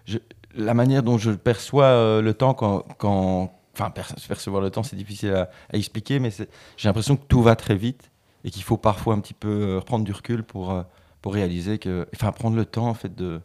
je- 0.05 0.17
la 0.55 0.73
manière 0.73 1.01
dont 1.01 1.17
je 1.17 1.31
perçois 1.31 1.85
euh, 1.85 2.21
le 2.21 2.33
temps 2.33 2.53
quand, 2.53 2.83
quand 2.97 3.53
enfin 3.73 3.89
per- 3.89 4.01
percevoir 4.27 4.61
le 4.61 4.69
temps, 4.69 4.83
c'est 4.83 4.97
difficile 4.97 5.31
à, 5.33 5.49
à 5.71 5.77
expliquer, 5.77 6.19
mais 6.19 6.29
j'ai 6.75 6.89
l'impression 6.89 7.15
que 7.15 7.23
tout 7.25 7.41
va 7.41 7.55
très 7.55 7.75
vite 7.75 8.11
et 8.43 8.51
qu'il 8.51 8.63
faut 8.63 8.75
parfois 8.77 9.13
un 9.15 9.19
petit 9.21 9.33
peu 9.33 9.47
euh, 9.49 9.79
reprendre 9.79 10.03
du 10.03 10.11
recul 10.11 10.43
pour 10.43 10.71
euh, 10.71 10.83
pour 11.21 11.33
réaliser 11.33 11.79
que, 11.79 12.05
enfin, 12.13 12.33
prendre 12.33 12.57
le 12.57 12.65
temps 12.65 12.89
en 12.89 12.93
fait 12.93 13.15
de 13.15 13.39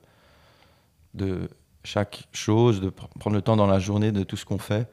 de 1.14 1.48
chaque 1.84 2.28
chose, 2.32 2.80
de 2.80 2.90
pr- 2.90 3.08
prendre 3.18 3.36
le 3.36 3.42
temps 3.42 3.56
dans 3.56 3.66
la 3.66 3.78
journée 3.78 4.12
de 4.12 4.22
tout 4.22 4.36
ce 4.36 4.44
qu'on 4.44 4.58
fait. 4.58 4.90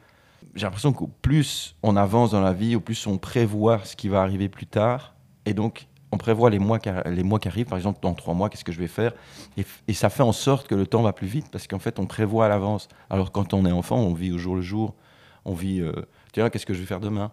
J'ai 0.56 0.66
l'impression 0.66 0.94
qu'au 0.94 1.10
plus 1.22 1.76
on 1.84 1.96
avance 1.96 2.32
dans 2.32 2.42
la 2.42 2.54
vie, 2.54 2.76
au 2.76 2.80
plus 2.80 3.08
on 3.08 3.18
prévoit 3.18 3.80
ce 3.84 3.96
qui 3.96 4.08
va 4.08 4.22
arriver 4.22 4.48
plus 4.50 4.68
tard, 4.68 5.16
et 5.46 5.54
donc 5.54 5.88
on 6.12 6.18
prévoit 6.18 6.50
les 6.50 6.60
mois, 6.60 6.80
qui, 6.80 6.90
les 7.08 7.24
mois 7.24 7.40
qui 7.40 7.50
arrivent, 7.50 7.66
par 7.66 7.78
exemple, 7.78 8.00
dans 8.02 8.14
trois 8.14 8.34
mois, 8.34 8.50
qu'est-ce 8.50 8.64
que 8.64 8.72
je 8.72 8.80
vais 8.80 8.88
faire? 8.88 9.12
Et, 9.58 9.94
ça 9.94 10.10
fait 10.10 10.24
en 10.24 10.32
sorte 10.32 10.68
que 10.68 10.76
le 10.76 10.88
temps 10.88 11.02
va 11.02 11.12
plus 11.12 11.28
vite 11.28 11.48
parce 11.52 11.68
qu'en 11.68 11.80
fait, 11.80 12.00
on 12.00 12.06
prévoit 12.06 12.46
à 12.46 12.50
l'avance. 12.50 12.88
Alors, 13.10 13.34
quand 13.34 13.54
on 13.54 13.66
est 13.66 13.72
enfant, 13.72 13.98
on 13.98 14.14
vit 14.14 14.32
au 14.32 14.38
jour 14.38 14.56
le 14.56 14.62
jour. 14.62 14.96
On 15.44 15.54
vit, 15.54 15.82
euh, 15.82 15.92
tiens, 16.32 16.50
qu'est-ce 16.50 16.66
que 16.66 16.74
je 16.74 16.80
vais 16.80 16.86
faire 16.86 17.02
demain? 17.02 17.32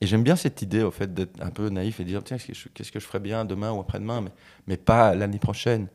Et 0.00 0.06
j'aime 0.06 0.22
bien 0.22 0.36
cette 0.36 0.60
idée, 0.60 0.82
au 0.82 0.90
fait, 0.90 1.14
d'être 1.14 1.40
un 1.42 1.50
peu 1.50 1.70
naïf 1.70 1.98
et 1.98 2.04
dire, 2.04 2.22
tiens, 2.22 2.36
qu'est-ce 2.36 2.92
que 2.92 3.00
je 3.00 3.06
ferai 3.06 3.20
bien 3.20 3.46
demain 3.46 3.72
ou 3.72 3.80
après-demain, 3.80 4.20
mais, 4.20 4.30
mais 4.66 4.76
pas 4.76 5.14
l'année 5.14 5.38
prochaine. 5.38 5.88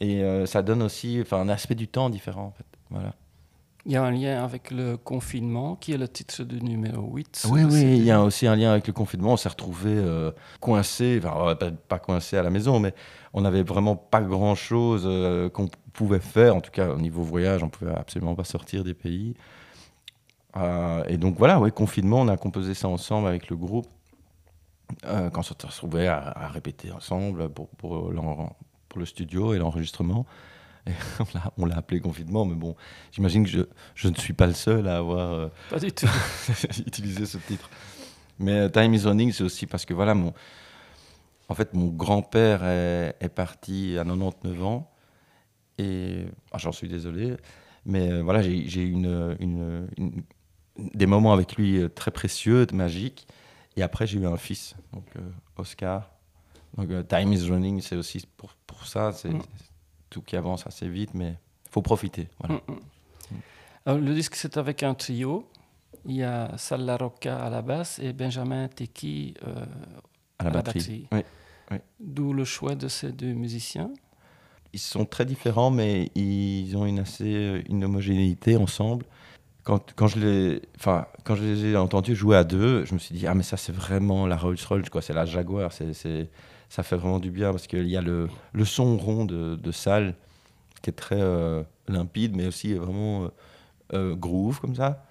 Et 0.00 0.22
euh, 0.22 0.46
ça 0.46 0.62
donne 0.62 0.82
aussi 0.82 1.18
enfin, 1.22 1.40
un 1.40 1.48
aspect 1.48 1.74
du 1.74 1.88
temps 1.88 2.10
différent, 2.10 2.46
en 2.46 2.52
fait. 2.52 2.66
Voilà. 2.90 3.14
Il 3.86 3.92
y 3.92 3.96
a 3.96 4.02
un 4.02 4.10
lien 4.10 4.42
avec 4.42 4.70
le 4.70 4.96
confinement, 4.96 5.76
qui 5.76 5.92
est 5.92 5.98
le 5.98 6.08
titre 6.08 6.42
du 6.42 6.62
numéro 6.62 7.14
8. 7.14 7.48
Oui, 7.50 7.64
oui, 7.64 7.82
il 7.82 8.04
y 8.04 8.10
a 8.10 8.22
aussi 8.22 8.46
un 8.46 8.56
lien 8.56 8.70
avec 8.70 8.86
le 8.86 8.94
confinement. 8.94 9.34
On 9.34 9.36
s'est 9.36 9.50
retrouvés 9.50 9.98
euh, 9.98 10.32
coincés, 10.60 11.20
enfin, 11.22 11.54
pas, 11.54 11.70
pas 11.70 11.98
coincés 11.98 12.38
à 12.38 12.42
la 12.42 12.48
maison, 12.48 12.80
mais 12.80 12.94
on 13.34 13.42
n'avait 13.42 13.62
vraiment 13.62 13.94
pas 13.94 14.22
grand-chose 14.22 15.02
euh, 15.04 15.50
qu'on 15.50 15.68
pouvait 15.92 16.20
faire. 16.20 16.56
En 16.56 16.62
tout 16.62 16.70
cas, 16.70 16.88
au 16.94 16.98
niveau 16.98 17.22
voyage, 17.22 17.62
on 17.62 17.68
pouvait 17.68 17.92
absolument 17.92 18.34
pas 18.34 18.44
sortir 18.44 18.84
des 18.84 18.94
pays. 18.94 19.34
Euh, 20.56 21.04
et 21.06 21.18
donc 21.18 21.36
voilà, 21.36 21.60
ouais, 21.60 21.70
confinement, 21.70 22.22
on 22.22 22.28
a 22.28 22.38
composé 22.38 22.72
ça 22.72 22.88
ensemble 22.88 23.28
avec 23.28 23.50
le 23.50 23.56
groupe. 23.56 23.86
Quand 25.02 25.38
on 25.38 25.42
s'est 25.42 25.54
retrouvés 25.62 26.06
à, 26.06 26.18
à 26.18 26.48
répéter 26.48 26.90
ensemble 26.92 27.50
pour, 27.50 27.68
pour, 27.70 28.12
pour 28.94 29.00
le 29.00 29.06
studio 29.06 29.54
et 29.54 29.58
l'enregistrement. 29.58 30.24
Et 30.86 30.92
on 31.58 31.66
l'a- 31.66 31.76
appelé 31.76 31.98
confinement, 32.00 32.44
mais 32.44 32.54
bon, 32.54 32.76
j'imagine 33.10 33.42
que 33.44 33.50
je, 33.50 33.60
je 33.96 34.08
ne 34.08 34.14
suis 34.14 34.34
pas 34.34 34.46
le 34.46 34.52
seul 34.52 34.86
à 34.86 34.98
avoir 34.98 35.32
euh, 35.32 35.48
Pas 35.68 35.80
du 35.80 35.90
tout. 35.92 36.06
utiliser 36.86 37.26
ce 37.26 37.38
titre. 37.38 37.68
Mais 38.38 38.52
euh, 38.52 38.68
Time 38.68 38.94
is 38.94 39.04
Running, 39.04 39.32
c'est 39.32 39.42
aussi 39.42 39.66
parce 39.66 39.84
que 39.84 39.94
voilà, 39.94 40.14
mon, 40.14 40.32
en 41.48 41.54
fait, 41.54 41.74
mon 41.74 41.88
grand-père 41.88 42.62
est, 42.64 43.16
est 43.20 43.28
parti 43.28 43.98
à 43.98 44.04
99 44.04 44.62
ans. 44.62 44.90
Et 45.78 46.26
ah, 46.52 46.58
j'en 46.58 46.70
suis 46.70 46.86
désolé. 46.88 47.34
Mais 47.84 48.12
euh, 48.12 48.22
voilà, 48.22 48.42
j'ai 48.42 48.52
eu 48.82 48.90
une, 48.92 49.36
une- 49.40 49.88
une- 49.98 50.22
des 50.94 51.06
moments 51.06 51.32
avec 51.32 51.56
lui 51.56 51.80
très 51.96 52.12
précieux, 52.12 52.66
magiques. 52.72 53.26
Et 53.76 53.82
après, 53.82 54.06
j'ai 54.06 54.20
eu 54.20 54.26
un 54.26 54.36
fils, 54.36 54.76
donc 54.92 55.04
euh, 55.16 55.20
Oscar. 55.56 56.10
Donc 56.76 56.90
euh, 56.90 57.02
Time 57.02 57.32
is 57.32 57.48
Running, 57.50 57.80
c'est 57.80 57.96
aussi 57.96 58.26
pour, 58.36 58.50
pour 58.66 58.86
ça. 58.86 59.12
C'est 59.12 59.30
Mm. 59.30 59.42
tout 60.10 60.22
qui 60.22 60.36
avance 60.36 60.66
assez 60.66 60.88
vite, 60.88 61.14
mais 61.14 61.30
il 61.66 61.70
faut 61.70 61.82
profiter. 61.82 62.28
Voilà. 62.40 62.54
Mm, 62.68 62.72
mm. 62.72 63.36
Alors, 63.86 64.00
le 64.00 64.14
disque, 64.14 64.34
c'est 64.36 64.56
avec 64.56 64.82
un 64.82 64.94
trio. 64.94 65.48
Il 66.06 66.16
y 66.16 66.22
a 66.22 66.56
Sal 66.58 66.84
La 66.84 66.96
Rocca 66.96 67.38
à 67.44 67.50
la 67.50 67.62
basse 67.62 67.98
et 67.98 68.12
Benjamin 68.12 68.68
Teki 68.68 69.34
euh, 69.46 69.54
À 69.54 69.54
la 69.54 69.64
à 70.38 70.44
la 70.44 70.50
batterie. 70.50 70.78
batterie. 70.80 71.08
Oui, 71.12 71.20
oui. 71.70 71.76
D'où 72.00 72.32
le 72.32 72.44
choix 72.44 72.74
de 72.74 72.88
ces 72.88 73.10
deux 73.12 73.32
musiciens. 73.32 73.90
ils 74.72 74.78
sont 74.80 75.04
très 75.06 75.24
différents, 75.24 75.70
mais 75.70 76.10
ils 76.14 76.76
ont 76.76 76.84
une 76.86 76.98
assez 76.98 77.62
une 77.68 77.84
homogénéité 77.84 78.56
ensemble. 78.56 79.06
Quand, 79.62 79.94
quand, 79.94 80.08
je 80.08 80.18
les, 80.18 80.62
enfin, 80.76 81.06
quand 81.24 81.36
je 81.36 81.42
les 81.44 81.64
ai 81.68 81.76
entendus 81.76 82.14
jouer 82.14 82.36
à 82.36 82.44
deux, 82.44 82.84
je 82.84 82.92
me 82.92 82.98
suis 82.98 83.14
dit, 83.14 83.26
ah, 83.26 83.34
mais 83.34 83.42
ça, 83.44 83.56
c'est 83.56 83.72
vraiment 83.74 84.26
la 84.26 84.36
Rolls-Royce, 84.36 84.90
quoi. 84.90 85.00
C'est 85.00 85.14
la 85.14 85.24
Jaguar. 85.24 85.72
C'est, 85.72 86.28
ça 86.68 86.82
fait 86.82 86.96
vraiment 86.96 87.18
du 87.18 87.30
bien 87.30 87.50
parce 87.50 87.66
qu'il 87.66 87.88
y 87.88 87.96
a 87.96 88.02
le, 88.02 88.28
le 88.52 88.64
son 88.64 88.96
rond 88.96 89.24
de, 89.24 89.56
de 89.56 89.72
salle 89.72 90.14
qui 90.84 90.90
est 90.90 90.94
très 90.94 91.20
euh, 91.20 91.62
limpide, 91.88 92.36
mais 92.36 92.46
aussi 92.46 92.74
vraiment 92.74 93.24
euh, 93.24 93.28
euh, 93.94 94.14
groove, 94.14 94.60
comme 94.60 94.76
ça. 94.76 95.04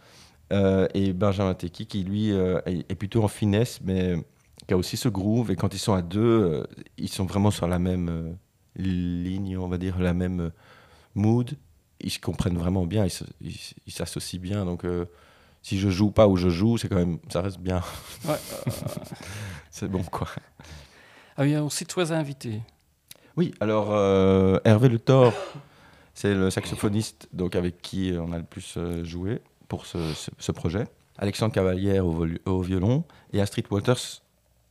Et 0.94 1.14
Benjamin 1.14 1.56
Teki, 1.56 1.88
qui 1.88 2.04
lui 2.04 2.30
est, 2.30 2.96
plutôt 2.96 3.24
en 3.24 3.28
finesse, 3.28 3.80
mais 3.84 4.24
qui 4.68 4.76
a 4.76 4.78
aussi 4.78 4.98
ce 4.98 5.10
groove. 5.10 5.50
Et 5.50 5.56
quand 5.56 5.74
ils 5.74 5.80
sont 5.80 5.94
à 5.94 6.04
deux, 6.04 6.64
ils 7.00 7.10
sont 7.10 7.26
vraiment 7.26 7.50
sur 7.50 7.68
la 7.68 7.80
même. 7.80 8.38
ligne, 8.76 9.58
on 9.58 9.68
va 9.68 9.80
dire, 9.80 9.98
la 9.98 10.14
même 10.14 10.52
mood. 11.16 11.58
Ils 12.02 12.12
se 12.12 12.20
comprennent 12.20 12.58
vraiment 12.58 12.86
bien, 12.86 13.08
ils 13.42 13.92
s'associent 13.92 14.40
bien. 14.40 14.64
Donc, 14.64 14.86
si 15.64 15.80
je 15.80 15.90
joue 15.90 16.12
pas 16.12 16.28
ou 16.28 16.38
je 16.38 16.50
joue, 16.50 16.78
c'est 16.78 16.88
quand 16.88 16.98
même, 16.98 17.18
ça 17.30 17.42
reste 17.42 17.60
bien. 17.60 17.82
Ouais, 18.26 18.36
c'est 19.72 19.88
bon, 19.88 20.04
quoi. 20.04 20.28
Ah, 21.38 21.46
il 21.46 21.52
y 21.52 21.56
a 21.56 21.64
aussi 21.64 21.86
trois 21.86 22.14
invités. 22.14 22.62
Oui, 23.38 23.54
alors 23.60 23.88
euh, 23.92 24.60
Hervé 24.66 24.90
Le 24.90 25.00
Thor, 25.00 25.34
c'est 26.14 26.34
le 26.36 26.50
saxophoniste 26.52 27.28
donc 27.34 27.56
avec 27.56 27.82
qui 27.82 28.14
on 28.20 28.32
a 28.32 28.38
le 28.38 28.44
plus 28.44 28.76
euh, 28.78 29.04
joué 29.04 29.42
pour 29.68 29.86
ce, 29.86 30.14
ce- 30.14 30.32
ce 30.38 30.52
projet. 30.52 30.86
Alexandre 31.18 31.54
Cavalière 31.54 32.06
au, 32.06 32.62
violon 32.62 33.04
et 33.34 33.42
Astrid 33.42 33.66
Waters 33.72 34.22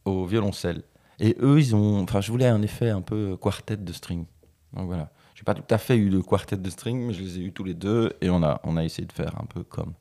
au 0.05 0.25
violoncelle. 0.27 0.83
Et 1.21 1.37
eux, 1.41 1.59
ils 1.61 1.75
ont. 1.77 2.03
Enfin, 2.03 2.21
je 2.21 2.31
voulais 2.33 2.47
un 2.47 2.63
effet 2.63 2.91
un 2.91 3.01
peu 3.01 3.37
quartet 3.37 3.77
de 3.77 3.93
string. 3.93 4.25
Donc 4.73 4.87
voilà. 4.87 5.11
J'ai 5.35 5.45
pas 5.45 5.55
tout 5.55 5.63
à 5.73 5.79
fait 5.79 5.97
eu 5.97 6.11
de 6.11 6.21
quartet 6.21 6.57
de 6.57 6.71
string, 6.71 7.07
mais 7.07 7.13
je 7.13 7.23
les 7.23 7.39
ai 7.39 7.43
eu 7.43 7.53
tous 7.53 7.65
les 7.65 7.75
deux 7.75 8.13
et 8.21 8.29
on 8.31 8.43
a, 8.43 8.61
on 8.65 8.77
a 8.77 8.85
essayé 8.85 9.07
de 9.07 9.13
faire 9.13 9.35
un 9.41 9.45
peu 9.47 9.63
comme. 9.63 9.93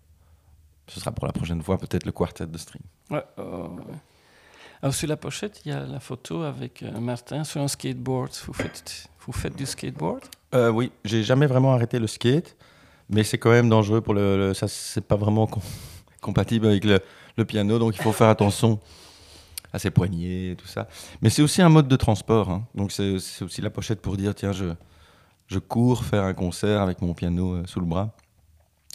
Ce 0.88 1.00
sera 1.00 1.12
pour 1.12 1.26
la 1.26 1.32
prochaine 1.34 1.62
fois 1.62 1.78
peut-être 1.78 2.06
le 2.06 2.12
quartet 2.12 2.46
de 2.48 2.58
string. 2.58 2.82
Ouais, 3.12 3.24
euh, 3.40 3.68
ouais. 3.68 3.96
Sur 4.90 5.08
la 5.08 5.18
pochette, 5.18 5.62
il 5.64 5.70
y 5.70 5.72
a 5.72 5.86
la 5.86 6.00
photo 6.00 6.42
avec 6.42 6.82
euh, 6.82 7.00
Martin 7.00 7.44
sur 7.44 7.62
un 7.62 7.68
skateboard. 7.68 8.32
Vous 8.48 9.32
faites, 9.34 9.56
du 9.56 9.68
skateboard? 9.68 10.24
Euh, 10.56 10.72
oui, 10.72 10.92
j'ai 11.06 11.22
jamais 11.24 11.46
vraiment 11.46 11.74
arrêté 11.74 12.00
le 12.00 12.08
skate, 12.08 12.56
mais 13.08 13.24
c'est 13.24 13.38
quand 13.38 13.52
même 13.52 13.70
dangereux 13.70 14.02
pour 14.02 14.16
le. 14.16 14.38
le- 14.38 14.54
ça, 14.56 14.68
c'est 14.68 15.06
pas 15.06 15.16
vraiment 15.16 15.46
com- 15.46 15.62
compatible 16.22 16.66
avec 16.66 16.84
le, 16.84 17.00
piano, 17.46 17.78
donc 17.78 17.96
il 17.96 18.02
faut 18.02 18.12
faire 18.12 18.30
attention 18.30 18.80
à 19.72 19.78
ses 19.80 19.92
poignets 19.92 20.52
et 20.52 20.56
tout 20.56 20.68
ça. 20.68 20.88
Mais 21.22 21.30
c'est 21.30 21.42
aussi 21.44 21.62
un 21.62 21.70
mode 21.70 21.88
de 21.88 21.96
transport, 21.96 22.50
hein. 22.50 22.68
donc 22.76 22.92
c'est 22.92 23.18
c'est 23.20 23.46
aussi 23.46 23.62
la 23.62 23.70
pochette 23.70 24.02
pour 24.02 24.18
dire 24.18 24.36
tiens, 24.36 24.52
je, 24.52 24.66
je 25.48 25.60
cours 25.60 26.04
faire 26.04 26.24
un 26.24 26.34
concert 26.34 26.82
avec 26.82 27.02
mon 27.02 27.14
piano 27.14 27.54
euh, 27.54 27.64
sous 27.68 27.80
le 27.80 27.86
bras. 27.86 28.16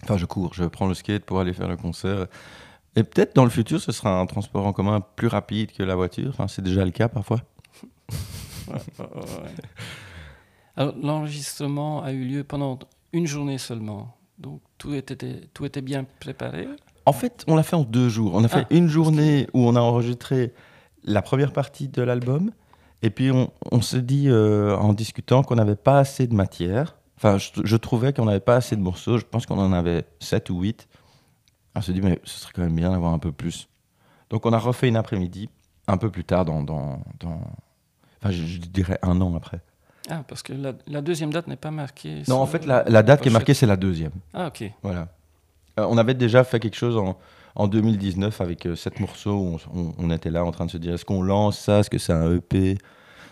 Enfin, 0.02 0.16
je 0.16 0.26
cours, 0.26 0.52
je 0.54 0.64
prends 0.64 0.86
le 0.86 0.94
skate 0.94 1.24
pour 1.24 1.40
aller 1.40 1.52
faire 1.52 1.68
le 1.68 1.76
concert. 1.76 2.26
Et 2.96 3.04
peut-être 3.04 3.36
dans 3.36 3.44
le 3.44 3.50
futur, 3.50 3.80
ce 3.80 3.92
sera 3.92 4.18
un 4.18 4.26
transport 4.26 4.66
en 4.66 4.72
commun 4.72 5.00
plus 5.16 5.28
rapide 5.28 5.70
que 5.72 5.82
la 5.82 5.94
voiture. 5.94 6.30
Enfin, 6.30 6.48
c'est 6.48 6.62
déjà 6.62 6.84
le 6.84 6.90
cas 6.90 7.08
parfois. 7.08 7.40
Ouais, 8.68 8.74
ouais, 8.98 9.06
ouais. 9.06 9.54
Alors, 10.76 10.94
l'enregistrement 11.00 12.02
a 12.02 12.10
eu 12.12 12.24
lieu 12.24 12.42
pendant 12.42 12.80
une 13.12 13.26
journée 13.28 13.58
seulement. 13.58 14.16
Donc, 14.38 14.60
tout 14.76 14.92
était, 14.92 15.16
tout 15.54 15.64
était 15.64 15.82
bien 15.82 16.04
préparé. 16.18 16.66
En 17.06 17.12
fait, 17.12 17.44
on 17.46 17.54
l'a 17.54 17.62
fait 17.62 17.76
en 17.76 17.84
deux 17.84 18.08
jours. 18.08 18.32
On 18.34 18.42
a 18.42 18.48
fait 18.48 18.62
Ah, 18.64 18.74
une 18.74 18.88
journée 18.88 19.46
où 19.54 19.60
on 19.60 19.76
a 19.76 19.80
enregistré 19.80 20.52
la 21.04 21.22
première 21.22 21.52
partie 21.52 21.86
de 21.86 22.02
l'album. 22.02 22.50
Et 23.02 23.10
puis, 23.10 23.30
on, 23.30 23.52
on 23.70 23.80
s'est 23.82 24.02
dit, 24.02 24.28
euh, 24.28 24.76
en 24.76 24.92
discutant, 24.94 25.44
qu'on 25.44 25.54
n'avait 25.54 25.76
pas 25.76 26.00
assez 26.00 26.26
de 26.26 26.34
matière. 26.34 26.96
Enfin, 27.18 27.38
je, 27.38 27.50
je 27.62 27.76
trouvais 27.76 28.12
qu'on 28.12 28.24
n'avait 28.24 28.40
pas 28.40 28.56
assez 28.56 28.74
de 28.74 28.80
morceaux. 28.82 29.16
Je 29.18 29.24
pense 29.24 29.46
qu'on 29.46 29.60
en 29.60 29.72
avait 29.72 30.04
sept 30.18 30.50
ou 30.50 30.60
huit. 30.62 30.88
On 31.76 31.82
s'est 31.82 31.92
dit, 31.92 32.00
mais 32.00 32.20
ce 32.24 32.38
serait 32.40 32.52
quand 32.54 32.62
même 32.62 32.74
bien 32.74 32.90
d'avoir 32.90 33.12
un 33.12 33.18
peu 33.18 33.32
plus. 33.32 33.68
Donc, 34.30 34.44
on 34.46 34.52
a 34.52 34.58
refait 34.58 34.88
une 34.88 34.96
après-midi, 34.96 35.48
un 35.86 35.96
peu 35.98 36.10
plus 36.10 36.24
tard, 36.24 36.44
dans. 36.44 36.62
dans, 36.62 37.00
dans- 37.20 37.40
Enfin, 38.22 38.30
je, 38.32 38.42
je 38.44 38.58
dirais 38.60 38.98
un 39.02 39.20
an 39.20 39.34
après. 39.36 39.60
Ah, 40.08 40.24
parce 40.26 40.42
que 40.42 40.52
la, 40.54 40.72
la 40.86 41.02
deuxième 41.02 41.30
date 41.32 41.48
n'est 41.48 41.56
pas 41.56 41.70
marquée. 41.70 42.22
Non, 42.28 42.36
en 42.40 42.46
fait, 42.46 42.64
la, 42.64 42.82
la 42.88 43.02
date 43.02 43.20
qui 43.20 43.28
est 43.28 43.32
marquée, 43.32 43.52
c'est 43.54 43.66
la 43.66 43.76
deuxième. 43.76 44.12
Ah, 44.32 44.46
ok. 44.48 44.72
Voilà. 44.82 45.08
Euh, 45.78 45.86
on 45.88 45.98
avait 45.98 46.14
déjà 46.14 46.42
fait 46.44 46.58
quelque 46.60 46.76
chose 46.76 46.96
en, 46.96 47.18
en 47.54 47.68
2019 47.68 48.40
avec 48.40 48.64
euh, 48.66 48.74
sept 48.74 48.98
morceaux. 49.00 49.34
où 49.36 49.58
On, 49.74 49.80
on- 49.80 49.94
on 49.98 50.10
était 50.10 50.30
là 50.30 50.44
en 50.44 50.50
train 50.50 50.64
de 50.64 50.70
se 50.70 50.78
dire 50.78 50.94
est-ce 50.94 51.04
qu'on 51.04 51.22
lance 51.22 51.58
ça? 51.58 51.80
Est-ce 51.80 51.90
que 51.90 51.98
c'est 51.98 52.12
un 52.14 52.34
EP 52.34 52.78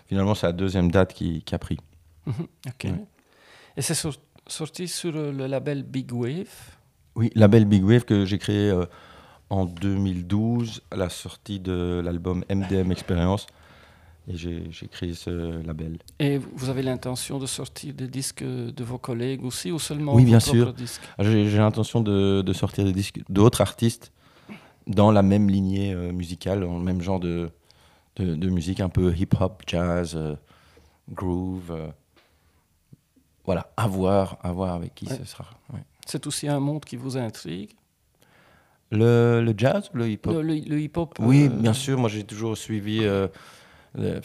Finalement, 0.07 0.35
c'est 0.35 0.47
la 0.47 0.53
deuxième 0.53 0.91
date 0.91 1.15
qui, 1.15 1.43
qui 1.43 1.55
a 1.55 1.59
pris. 1.59 1.79
Mhm, 2.27 2.35
ok. 2.67 2.85
Ouais. 2.85 3.05
Et 3.79 3.83
c'est 3.83 3.95
sor- 3.95 4.21
sorti 4.47 4.87
sur 4.87 5.17
euh, 5.17 5.33
le 5.33 5.47
label 5.47 5.83
Big 5.83 6.13
Wave? 6.13 6.74
Oui, 7.16 7.30
label 7.35 7.64
Big 7.64 7.85
Wave 7.85 8.04
que 8.04 8.25
j'ai 8.25 8.38
créé 8.38 8.71
euh, 8.71 8.87
en 9.50 9.64
2012 9.66 10.83
à 10.90 10.97
la 10.97 11.09
sortie 11.09 11.61
de 11.61 12.00
l'album 12.04 12.44
MDM 12.50 12.90
Experience. 12.92 13.47
Et 14.26 14.37
j'ai 14.38 14.88
créé 14.90 15.12
ce 15.12 15.62
label. 15.66 15.99
Et 16.18 16.38
vous 16.38 16.71
avez 16.71 16.83
l'intention 16.83 17.38
de 17.38 17.44
sortir 17.44 17.92
des 17.92 18.09
disques 18.09 18.42
de 18.42 18.83
vos 18.85 18.97
collègues 18.97 19.44
aussi 19.44 19.71
ou 19.71 19.78
seulement 19.78 20.14
Oui, 20.14 20.25
bien 20.25 20.40
sûr. 20.40 20.73
disques? 20.73 21.02
J'ai 21.18 21.59
l'intention 21.59 22.00
de, 22.00 22.40
de 22.40 22.52
sortir 22.54 22.85
des 22.85 22.92
disques 22.94 23.21
d'autres 23.28 23.61
artistes 23.61 24.12
dans 24.87 25.12
la 25.12 25.23
même 25.23 25.50
lignée 25.50 25.92
euh, 25.92 26.11
musicale, 26.11 26.61
dans 26.61 26.78
le 26.78 26.83
même 26.85 27.02
genre 27.02 27.21
de, 27.21 27.50
de, 28.16 28.35
de 28.35 28.49
musique, 28.49 28.80
un 28.80 28.88
peu 28.88 29.14
hip-hop, 29.14 29.62
jazz, 29.66 30.14
euh, 30.16 30.37
groove. 31.12 31.92
voilà, 33.44 33.71
à 33.76 33.87
voir, 33.87 34.38
à 34.42 34.52
voir 34.52 34.75
avec 34.75 34.94
qui 34.94 35.06
Ouais. 35.06 35.18
ce 35.18 35.25
sera. 35.25 35.44
ouais. 35.75 35.80
C'est 36.06 36.26
aussi 36.26 36.49
un 36.49 36.61
monde 36.61 36.84
qui 36.84 36.96
vous 36.96 37.16
intrigue. 37.16 37.70
Le, 38.90 39.42
le 39.44 39.54
jazz 39.56 39.90
ou 39.94 39.96
le 39.99 40.08
hip-hop? 40.08 40.34
Le, 40.34 40.42
le- 40.42 40.54
le 40.68 40.80
hip-hop. 40.80 41.14
Oui, 41.20 41.44
euh, 41.46 41.49
bien 41.49 41.73
sûr. 41.73 41.99
Moi, 41.99 42.08
j'ai 42.08 42.25
toujours 42.25 42.56
suivi 42.56 43.00
euh, 43.02 43.26
le, 43.94 44.20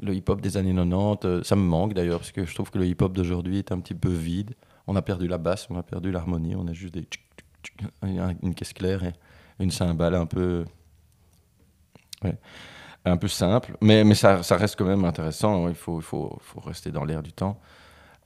le- 0.00 0.14
hip-hop 0.14 0.40
des 0.40 0.56
années 0.56 0.74
90. 0.74 1.26
euh, 1.26 1.42
Ça 1.42 1.56
me 1.56 1.62
manque 1.62 1.92
d'ailleurs, 1.94 2.20
parce 2.20 2.32
que 2.32 2.46
je 2.46 2.54
trouve 2.54 2.70
que 2.70 2.78
le 2.78 2.86
hip-hop 2.86 3.12
d'aujourd'hui 3.12 3.58
est 3.58 3.72
un 3.72 3.80
petit 3.80 3.94
peu 3.94 4.08
vide. 4.08 4.54
On 4.86 4.94
a 4.96 5.02
perdu 5.02 5.26
la 5.26 5.38
basse, 5.38 5.66
on 5.70 5.76
a 5.76 5.82
perdu 5.82 6.12
l'harmonie, 6.12 6.54
on 6.54 6.66
a 6.68 6.72
juste 6.72 6.94
des 6.94 7.02
tchic, 7.02 7.20
tchic, 7.62 7.80
tchic, 7.80 7.90
un- 8.02 8.34
une 8.42 8.54
caisse 8.54 8.72
claire 8.72 9.02
et 9.04 9.12
une 9.58 9.70
cymbale 9.72 10.14
un 10.14 10.26
peu. 10.26 10.64
Ouais. 12.24 12.38
un 13.04 13.16
peu 13.18 13.28
simple, 13.28 13.76
mais, 13.82 14.02
mais 14.04 14.14
ça, 14.14 14.42
ça 14.42 14.56
reste 14.56 14.76
quand 14.76 14.86
même 14.86 15.04
intéressant. 15.04 15.68
Il 15.68 15.74
faut, 15.74 15.98
il 16.00 16.02
faut, 16.04 16.38
faut 16.40 16.60
rester 16.60 16.90
dans 16.90 17.04
l'air 17.04 17.22
du 17.22 17.32
temps. 17.32 17.60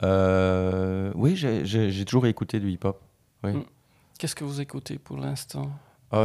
Euh, 0.02 1.12
oui, 1.14 1.36
j'ai- 1.36 2.04
toujours 2.04 2.26
écouté 2.26 2.60
du 2.60 2.70
hip-hop. 2.70 3.00
Oui. 3.44 3.52
Mm. 3.52 3.64
Qu'est-ce 4.18 4.34
que 4.34 4.44
vous 4.44 4.60
écoutez 4.60 4.98
pour 4.98 5.16
l'instant? 5.18 5.70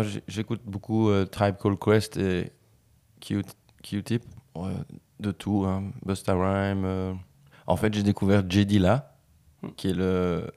J'ai- 0.04 0.24
J'écoute 0.28 0.62
beaucoup 0.66 1.10
euh, 1.10 1.26
Tribe 1.26 1.56
Called 1.62 1.80
Quest 1.80 2.18
et 2.18 2.52
Q-Tip, 3.22 4.24
ouais, 4.56 4.72
de 5.20 5.32
tout. 5.32 5.64
hein. 5.68 5.84
Busta 6.06 6.34
Rhymes. 6.34 6.84
euh. 6.86 7.14
En 7.68 7.76
fait, 7.78 7.94
j'ai 7.94 8.04
découvert 8.04 8.44
J. 8.50 8.66
Dilla, 8.66 9.16
Mm. 9.62 9.68
qui 9.78 9.90
est 9.90 9.94
le, 9.94 10.52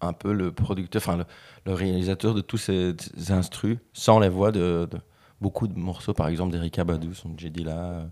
un 0.00 0.12
peu 0.12 0.32
le 0.32 0.52
producteur, 0.52 1.00
enfin 1.02 1.16
le, 1.16 1.24
le 1.66 1.72
réalisateur 1.74 2.34
de 2.34 2.40
tous 2.40 2.58
ces, 2.58 2.94
ces 3.16 3.32
instrus, 3.32 3.78
sans 3.92 4.18
les 4.18 4.28
voix 4.28 4.52
de, 4.52 4.88
de 4.90 4.98
beaucoup 5.40 5.66
de 5.68 5.78
morceaux, 5.78 6.12
par 6.14 6.28
exemple 6.28 6.52
d'Erika 6.52 6.84
Badu, 6.84 7.14
son 7.14 7.36
J. 7.36 7.50
Dilla. 7.50 8.06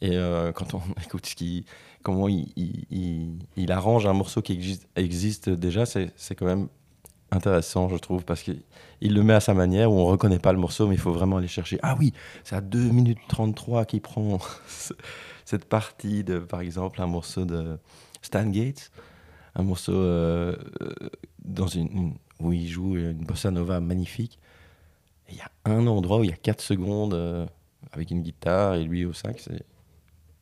Et 0.00 0.16
euh, 0.16 0.52
quand 0.52 0.74
on 0.74 0.80
écoute 1.04 1.34
comment 2.02 2.28
il, 2.28 3.72
arrange 3.72 4.06
un 4.06 4.12
morceau 4.12 4.42
qui 4.42 4.52
existe, 4.96 5.48
déjà, 5.48 5.86
c'est 5.86 6.34
quand 6.36 6.46
même 6.46 6.68
intéressant, 7.30 7.88
je 7.88 7.96
trouve, 7.96 8.24
parce 8.24 8.42
qu'il 8.42 8.62
il 9.00 9.14
le 9.14 9.22
met 9.22 9.34
à 9.34 9.40
sa 9.40 9.54
manière 9.54 9.90
où 9.90 9.96
on 9.96 10.06
reconnaît 10.06 10.38
pas 10.38 10.52
le 10.52 10.58
morceau, 10.58 10.86
mais 10.86 10.94
il 10.94 11.00
faut 11.00 11.12
vraiment 11.12 11.38
aller 11.38 11.48
chercher. 11.48 11.78
Ah 11.82 11.96
oui, 11.98 12.12
c'est 12.44 12.56
à 12.56 12.60
2 12.60 12.90
minutes 12.90 13.18
33 13.28 13.84
qu'il 13.86 14.00
prend 14.00 14.38
ce- 14.68 14.94
cette 15.44 15.64
partie 15.64 16.24
de, 16.24 16.38
par 16.38 16.60
exemple, 16.60 17.00
un 17.02 17.06
morceau 17.06 17.44
de 17.44 17.78
Stan 18.22 18.46
Gates, 18.46 18.90
un 19.56 19.62
morceau 19.62 19.92
euh, 19.94 20.56
euh, 20.82 22.10
où 22.40 22.52
il 22.52 22.68
joue 22.68 22.96
une 22.96 23.24
bossa 23.24 23.50
nova 23.50 23.80
magnifique. 23.80 24.38
Il 25.30 25.36
y 25.36 25.40
a 25.40 25.50
un 25.64 25.86
endroit 25.86 26.18
où 26.18 26.24
il 26.24 26.30
y 26.30 26.32
a 26.32 26.36
4 26.36 26.60
secondes 26.60 27.48
avec 27.92 28.10
une 28.10 28.22
guitare 28.22 28.74
et 28.74 28.84
lui 28.84 29.04
au 29.04 29.12
sax. 29.12 29.48
Et, 29.48 29.62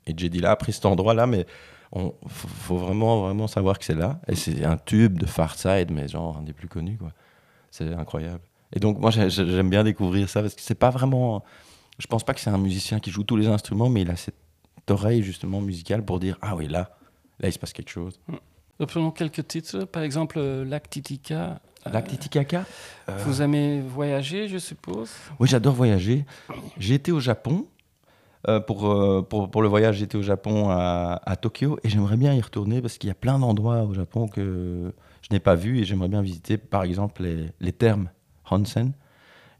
et 0.06 0.14
j'ai 0.16 0.28
dit 0.28 0.40
là, 0.40 0.54
pris 0.56 0.73
cet 0.73 0.87
endroit-là, 0.87 1.26
mais 1.26 1.47
il 1.94 2.00
faut, 2.00 2.49
faut 2.49 2.76
vraiment, 2.78 3.23
vraiment 3.23 3.47
savoir 3.47 3.78
que 3.78 3.85
c'est 3.85 3.94
là. 3.94 4.21
Et 4.28 4.35
c'est 4.35 4.64
un 4.64 4.76
tube 4.76 5.18
de 5.18 5.26
Far 5.26 5.56
Side, 5.59 5.90
mais 5.90 6.09
genre 6.09 6.38
un 6.38 6.42
des 6.42 6.52
plus 6.52 6.68
connus. 6.68 6.97
quoi. 6.97 7.12
C'est 7.71 7.92
incroyable. 7.94 8.40
Et 8.75 8.80
donc, 8.80 8.99
moi, 8.99 9.11
j'ai- 9.11 9.28
j'ai- 9.30 9.47
j'aime 9.47 9.68
bien 9.71 9.85
découvrir 9.85 10.28
ça 10.28 10.40
parce 10.42 10.54
que 10.54 10.61
c'est 10.62 10.75
pas 10.75 10.90
vraiment. 10.90 11.44
Je 11.99 12.06
pense 12.06 12.25
pas 12.25 12.32
que 12.35 12.40
c'est 12.40 12.50
un 12.50 12.59
musicien 12.59 12.99
qui 13.00 13.11
joue 13.11 13.23
tous 13.23 13.37
les 13.37 13.47
instruments, 13.47 13.88
mais 13.90 14.00
il 14.02 14.11
a 14.11 14.16
cette 14.16 14.35
oreille 14.88 15.23
justement 15.23 15.61
musicale 15.61 16.02
pour 16.04 16.18
dire 16.18 16.38
Ah 16.40 16.56
oui, 16.56 16.66
là, 16.68 16.97
là, 17.40 17.49
il 17.49 17.52
se 17.52 17.59
passe 17.59 17.73
quelque 17.75 17.90
chose. 17.90 18.18
Reprenons 18.80 19.11
quelques 19.11 19.47
titres. 19.47 19.85
Par 19.85 20.02
exemple, 20.02 20.38
euh, 20.38 20.64
Lac 20.64 20.88
Titicaca. 20.88 21.61
Euh, 21.87 21.90
Lac 21.90 22.09
Titicaca 22.09 22.64
euh, 23.09 23.18
Vous 23.26 23.42
aimez 23.42 23.80
voyager, 23.82 24.49
je 24.49 24.56
suppose? 24.59 25.11
Oui, 25.38 25.47
j'adore 25.49 25.75
voyager. 25.75 26.25
J'ai 26.78 26.94
été 26.94 27.12
au 27.12 27.21
Japon. 27.21 27.66
Euh, 28.49 28.61
pour, 28.61 28.90
euh, 28.90 29.22
pour, 29.22 29.50
pour 29.50 29.62
le 29.62 29.68
voyage, 29.68 29.96
j'étais 29.96 30.16
au 30.16 30.22
Japon 30.22 30.68
à, 30.70 31.20
à 31.25 31.37
Tokyo 31.37 31.78
et 31.84 31.88
j'aimerais 31.88 32.16
bien 32.16 32.34
y 32.34 32.40
retourner 32.40 32.80
parce 32.82 32.99
qu'il 32.99 33.08
y 33.08 33.11
a 33.11 33.14
plein 33.14 33.38
d'endroits 33.38 33.82
au 33.82 33.94
Japon 33.94 34.26
que 34.28 34.92
je 35.22 35.28
n'ai 35.30 35.40
pas 35.40 35.54
vus 35.54 35.78
et 35.80 35.84
j'aimerais 35.84 36.08
bien 36.08 36.22
visiter, 36.22 36.58
par 36.58 36.82
exemple, 36.82 37.22
les, 37.22 37.50
les 37.61 37.72
thermes 37.72 38.08
Honsen. 38.50 38.92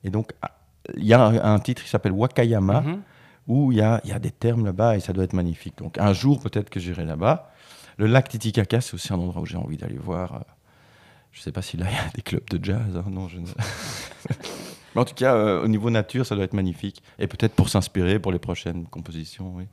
Et 0.05 0.11
donc, 0.11 0.33
ah, 0.43 0.51
il 0.97 1.05
y 1.05 1.15
a 1.15 1.23
un, 1.25 1.55
un 1.55 1.59
titre 1.61 1.83
qui 1.83 1.89
s'appelle 1.89 2.13
Wakayama 2.13 2.81
Mhm. 2.81 3.03
où 3.49 3.71
il 3.73 3.79
y 3.79 3.83
a, 3.83 4.01
y 4.05 4.13
a 4.13 4.19
des 4.19 4.31
thermes 4.33 4.65
là-bas 4.65 4.97
et 4.97 5.01
ça 5.01 5.13
doit 5.13 5.25
être 5.25 5.33
magnifique. 5.33 5.79
Donc, 5.79 5.99
un 5.99 6.13
jour, 6.13 6.41
peut-être 6.41 6.69
que 6.71 6.81
j'irai 6.81 7.05
là-bas. 7.05 7.51
Le 7.99 8.07
lac 8.07 8.29
Titicaca, 8.29 8.81
c'est 8.81 8.95
aussi 8.95 9.13
un 9.13 9.19
endroit 9.19 9.43
où 9.43 9.47
j'ai 9.47 9.57
envie 9.59 9.77
d'aller 9.77 9.99
voir. 9.99 10.35
euh, 10.35 10.39
Je 11.31 11.39
ne 11.41 11.43
sais 11.45 11.53
pas 11.53 11.63
si 11.63 11.77
là, 11.77 11.87
il 11.89 11.95
y 11.95 11.99
a 11.99 12.11
des 12.15 12.23
clubs 12.23 12.49
de 12.51 12.65
jazz. 12.65 12.97
hein, 12.97 13.05
non, 13.09 13.29
je 13.29 13.39
ne 13.39 13.47
sais. 13.47 13.55
Mais 14.95 15.01
en 15.01 15.05
tout 15.05 15.15
cas, 15.15 15.35
euh, 15.35 15.63
au 15.65 15.69
niveau 15.69 15.91
nature, 15.91 16.27
ça 16.27 16.35
doit 16.35 16.45
être 16.45 16.53
magnifique. 16.55 17.03
Et 17.19 17.27
peut-être 17.27 17.55
pour 17.55 17.69
s'inspirer 17.69 18.19
pour 18.19 18.33
les 18.33 18.39
prochaines 18.39 18.87
compositions. 18.87 19.55
Oui. 19.57 19.65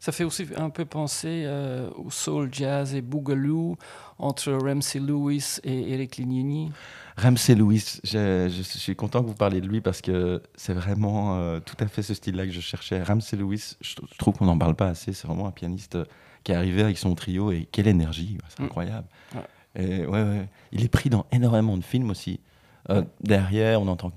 Ça 0.00 0.10
fait 0.10 0.24
aussi 0.24 0.46
un 0.56 0.68
peu 0.70 0.84
penser 0.84 1.44
euh, 1.46 1.88
au 1.96 2.10
soul 2.10 2.48
jazz 2.52 2.92
et 2.94 3.00
boogaloo 3.02 3.76
entre 4.18 4.52
Ramsey 4.52 4.98
Lewis 5.00 5.58
et 5.62 5.92
Eric 5.92 6.16
Lignini. 6.16 6.72
Ramsey 7.16 7.54
Lewis, 7.54 8.00
je, 8.02 8.48
je 8.54 8.62
suis 8.62 8.96
content 8.96 9.22
que 9.22 9.28
vous 9.28 9.34
parliez 9.34 9.60
de 9.60 9.68
lui 9.68 9.80
parce 9.80 10.00
que 10.00 10.42
c'est 10.56 10.72
vraiment 10.72 11.36
euh, 11.38 11.60
tout 11.60 11.76
à 11.78 11.86
fait 11.86 12.02
ce 12.02 12.14
style-là 12.14 12.46
que 12.46 12.52
je 12.52 12.60
cherchais. 12.60 13.00
Ramsey 13.02 13.36
Lewis, 13.38 13.76
je, 13.80 13.94
je 14.12 14.18
trouve 14.18 14.34
qu'on 14.34 14.46
n'en 14.46 14.58
parle 14.58 14.74
pas 14.74 14.88
assez. 14.88 15.12
C'est 15.12 15.28
vraiment 15.28 15.46
un 15.46 15.52
pianiste 15.52 15.96
qui 16.42 16.50
est 16.50 16.56
arrivé 16.56 16.82
avec 16.82 16.98
son 16.98 17.14
trio 17.14 17.52
et 17.52 17.68
quelle 17.70 17.86
énergie, 17.86 18.38
c'est 18.48 18.60
Mm. 18.60 18.64
incroyable. 18.64 19.06
Ouais. 19.36 19.40
Et 19.84 20.04
ouais, 20.06 20.22
ouais. 20.22 20.48
Il 20.72 20.82
est 20.84 20.88
pris 20.88 21.10
dans 21.10 21.26
énormément 21.30 21.76
de 21.76 21.84
films 21.84 22.10
aussi. 22.10 22.40
Euh, 22.90 23.02
derrière, 23.20 23.80
on 23.80 23.88
entend 23.88 24.12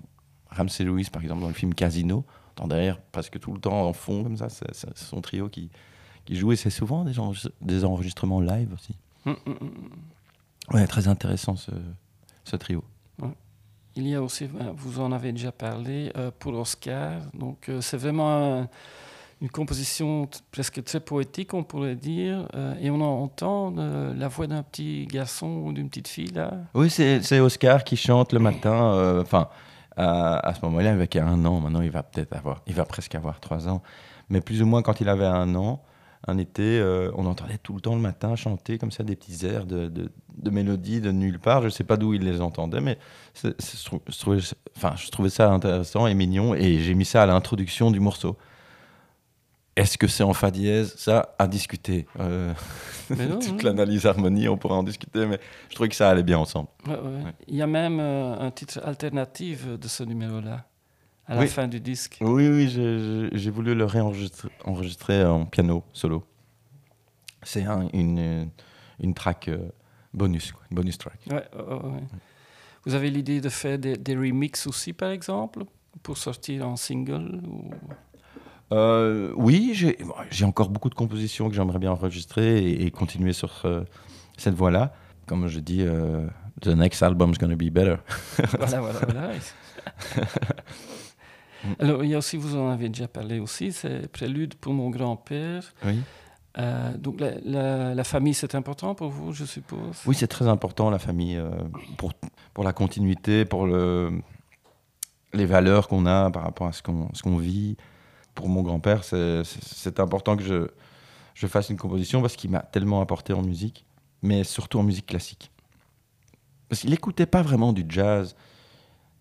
Ramsey 0.49 0.83
Lewis, 0.85 1.09
par 1.11 1.21
exemple, 1.21 1.41
dans 1.41 1.47
le 1.47 1.53
film 1.53 1.73
Casino. 1.73 2.25
On 2.27 2.51
entend 2.51 2.67
derrière 2.67 2.99
presque 2.99 3.39
tout 3.39 3.53
le 3.53 3.59
temps 3.59 3.87
en 3.87 3.93
fond, 3.93 4.23
comme 4.23 4.37
ça, 4.37 4.47
c'est 4.49 4.97
son 4.97 5.21
trio 5.21 5.49
qui, 5.49 5.69
qui 6.25 6.35
joue. 6.35 6.51
Et 6.51 6.55
c'est 6.55 6.69
souvent 6.69 7.03
des, 7.03 7.19
enregistre- 7.19 7.51
des 7.61 7.83
enregistrements 7.85 8.41
live 8.41 8.73
aussi. 8.73 8.95
Ouais, 10.71 10.87
très 10.87 11.07
intéressant 11.07 11.55
ce, 11.55 11.71
ce 12.43 12.55
trio. 12.55 12.83
Il 13.97 14.07
y 14.07 14.13
a 14.15 14.21
aussi, 14.21 14.43
euh, 14.45 14.71
vous 14.75 14.99
en 14.99 15.13
avez 15.13 15.31
déjà 15.31 15.53
parlé, 15.53 16.11
euh, 16.17 16.29
pour 16.37 16.53
Oscar. 16.55 17.21
Donc, 17.33 17.69
euh, 17.69 17.79
c'est 17.79 17.95
vraiment 17.95 18.29
un- 18.61 18.69
une 19.41 19.49
composition 19.49 20.29
presque 20.51 20.83
très 20.83 20.99
poétique, 20.99 21.53
on 21.53 21.63
pourrait 21.63 21.95
dire. 21.95 22.47
euh, 22.55 22.73
et 22.81 22.89
on 22.89 23.01
entend 23.01 23.73
euh, 23.77 24.13
la 24.15 24.27
voix 24.27 24.47
d'un 24.47 24.63
petit 24.63 25.05
garçon 25.07 25.47
ou 25.65 25.73
d'une 25.73 25.89
petite 25.89 26.07
fille, 26.07 26.31
là. 26.31 26.53
Oui, 26.73 26.89
c'est 26.89 27.39
Oscar 27.39 27.83
qui 27.83 27.97
chante 27.97 28.33
le 28.33 28.39
matin. 28.39 28.93
euh, 28.93 29.21
Enfin, 29.21 29.49
à, 29.97 30.53
ce 30.55 30.65
moment-là, 30.65 30.91
il 30.91 31.01
avait 31.01 31.19
un 31.19 31.45
an. 31.45 31.59
Maintenant, 31.59 31.81
il 31.81 31.91
va 31.91 32.03
peut-être 32.03 32.35
avoir, 32.35 32.61
il 32.67 32.73
va 32.73 32.85
presque 32.85 33.15
avoir 33.15 33.39
trois 33.39 33.67
ans. 33.67 33.81
Mais 34.29 34.41
plus 34.41 34.61
ou 34.61 34.65
moins 34.65 34.81
quand 34.81 34.99
il 35.01 35.09
avait 35.09 35.25
un 35.25 35.53
an, 35.55 35.81
un 36.27 36.37
été, 36.37 36.81
on 37.15 37.25
entendait 37.27 37.59
tout 37.59 37.75
le 37.75 37.81
temps 37.81 37.95
le 37.95 38.01
matin 38.01 38.35
chanter 38.35 38.77
comme 38.79 38.91
ça 38.91 39.03
des 39.03 39.15
petits 39.15 39.45
airs 39.45 39.65
de, 39.65 39.87
de, 39.87 40.11
de 40.37 40.49
mélodies 40.49 40.99
de 40.99 41.11
nulle 41.11 41.39
part. 41.39 41.61
Je 41.61 41.67
ne 41.67 41.71
sais 41.71 41.83
pas 41.83 41.97
d'où 41.97 42.13
il 42.13 42.23
les 42.23 42.41
entendait, 42.41 42.81
mais 42.81 42.97
je 43.43 45.09
trouvais 45.11 45.29
ça 45.29 45.51
intéressant 45.51 46.07
et 46.07 46.13
mignon. 46.15 46.55
Et 46.55 46.79
j'ai 46.79 46.95
mis 46.95 47.05
ça 47.05 47.23
à 47.23 47.25
l'introduction 47.25 47.91
du 47.91 47.99
morceau. 47.99 48.37
Est-ce 49.75 49.97
que 49.97 50.07
c'est 50.07 50.23
en 50.23 50.33
fa 50.33 50.51
dièse? 50.51 50.93
Ça, 50.97 51.35
à 51.37 51.47
discuter. 51.47 52.07
Euh, 52.19 52.53
non, 53.09 53.39
toute 53.39 53.61
l'analyse 53.63 54.05
harmonie, 54.05 54.47
on 54.47 54.57
pourrait 54.57 54.75
en 54.75 54.83
discuter, 54.83 55.25
mais 55.25 55.39
je 55.69 55.75
trouvais 55.75 55.89
que 55.89 55.95
ça 55.95 56.09
allait 56.09 56.23
bien 56.23 56.39
ensemble. 56.39 56.69
Ouais, 56.87 56.93
ouais. 56.93 57.33
Il 57.47 57.55
y 57.55 57.61
a 57.61 57.67
même 57.67 57.99
euh, 57.99 58.39
un 58.39 58.51
titre 58.51 58.79
alternatif 58.83 59.67
de 59.67 59.87
ce 59.87 60.03
numéro-là, 60.03 60.65
à 61.27 61.35
la 61.35 61.41
Oui. 61.41 61.47
fin 61.47 61.67
du 61.67 61.79
disque. 61.79 62.17
Oui, 62.21 62.47
oui, 62.47 62.69
j'ai- 63.33 63.49
voulu 63.51 63.75
le 63.75 63.85
réenregistrer 63.85 64.49
enregistrer 64.63 65.25
en 65.25 65.45
piano 65.45 65.83
solo. 65.93 66.23
C'est 67.43 67.63
un- 67.65 67.89
une, 67.93 68.49
une 68.99 69.13
track 69.13 69.49
euh, 69.49 69.69
bonus, 70.13 70.51
quoi, 70.53 70.61
une 70.71 70.75
bonus 70.75 70.97
track. 70.97 71.19
Vous 72.85 72.93
avez 72.93 73.09
l'idée 73.09 73.41
de 73.41 73.49
faire 73.49 73.77
des, 73.79 73.97
des 73.97 74.15
remixes 74.15 74.67
aussi, 74.67 74.93
par 74.93 75.09
exemple, 75.09 75.63
pour 76.03 76.17
sortir 76.17 76.67
en 76.67 76.75
single 76.75 77.41
ou... 77.47 77.71
Euh, 78.71 79.31
oui, 79.35 79.73
j'ai 80.31 80.45
encore 80.45 80.69
beaucoup 80.69 80.89
de 80.89 80.95
compositions 80.95 81.49
que 81.49 81.55
j'aimerais 81.55 81.79
bien 81.79 81.91
enregistrer 81.91 82.57
et, 82.63 82.85
et 82.85 82.91
continuer 82.91 83.33
sur 83.33 83.51
euh, 83.65 83.83
cette 84.37 84.55
voie-là. 84.55 84.93
Comme 85.27 85.47
je 85.47 85.59
dis, 85.59 85.81
euh, 85.81 86.25
the 86.61 86.67
next 86.69 87.03
album's 87.03 87.37
gonna 87.37 87.55
be 87.55 87.69
better. 87.71 87.97
voilà, 88.57 88.81
voilà, 88.81 88.99
voilà. 89.07 89.29
Alors, 91.79 92.03
il 92.03 92.11
y 92.11 92.15
a 92.15 92.19
aussi, 92.19 92.37
vous 92.37 92.55
en 92.55 92.69
avez 92.69 92.89
déjà 92.89 93.07
parlé 93.07 93.39
aussi, 93.39 93.71
c'est 93.71 94.07
Prélude 94.11 94.55
pour 94.55 94.73
mon 94.73 94.89
grand-père. 94.89 95.73
Oui, 95.85 95.99
Euh, 96.57 96.95
donc, 96.97 97.19
la, 97.19 97.31
la- 97.43 97.93
la 97.95 98.03
famille, 98.05 98.33
c'est 98.33 98.55
important 98.55 98.95
pour 98.95 99.09
vous, 99.09 99.33
je 99.33 99.43
suppose? 99.43 100.01
Oui 100.05 100.15
c'est 100.15 100.27
très 100.27 100.47
important, 100.47 100.89
la 100.89 100.99
famille, 100.99 101.37
pour, 101.97 102.13
pour 102.53 102.63
la 102.63 102.71
continuité, 102.71 103.43
pour 103.43 103.65
le, 103.65 104.21
les 105.33 105.45
valeurs 105.45 105.89
qu'on 105.89 106.05
a 106.05 106.31
par 106.31 106.43
rapport 106.43 106.67
à 106.67 106.71
ce 106.71 106.81
qu'on 106.81 107.09
ce 107.13 107.23
qu'on 107.23 107.35
vit. 107.37 107.75
Pour 108.35 108.47
mon 108.49 108.61
grand-père, 108.61 109.03
c'est- 109.03 109.43
c'est 109.43 109.63
c'est 109.63 109.99
important 109.99 110.35
que 110.37 110.43
je, 110.43 110.67
je 111.33 111.47
fasse 111.47 111.69
une 111.69 111.77
composition 111.77 112.21
parce 112.21 112.35
qu'il 112.35 112.51
m'a 112.51 112.59
tellement 112.59 113.01
apporté 113.01 113.33
en 113.33 113.41
musique, 113.41 113.85
mais 114.21 114.43
surtout 114.43 114.77
en 114.79 114.83
musique 114.83 115.07
classique. 115.07 115.51
Parce 116.69 116.81
qu'il 116.81 116.89
n'écoutait 116.89 117.25
pas 117.25 117.41
vraiment 117.41 117.73
du 117.73 117.85
jazz. 117.87 118.35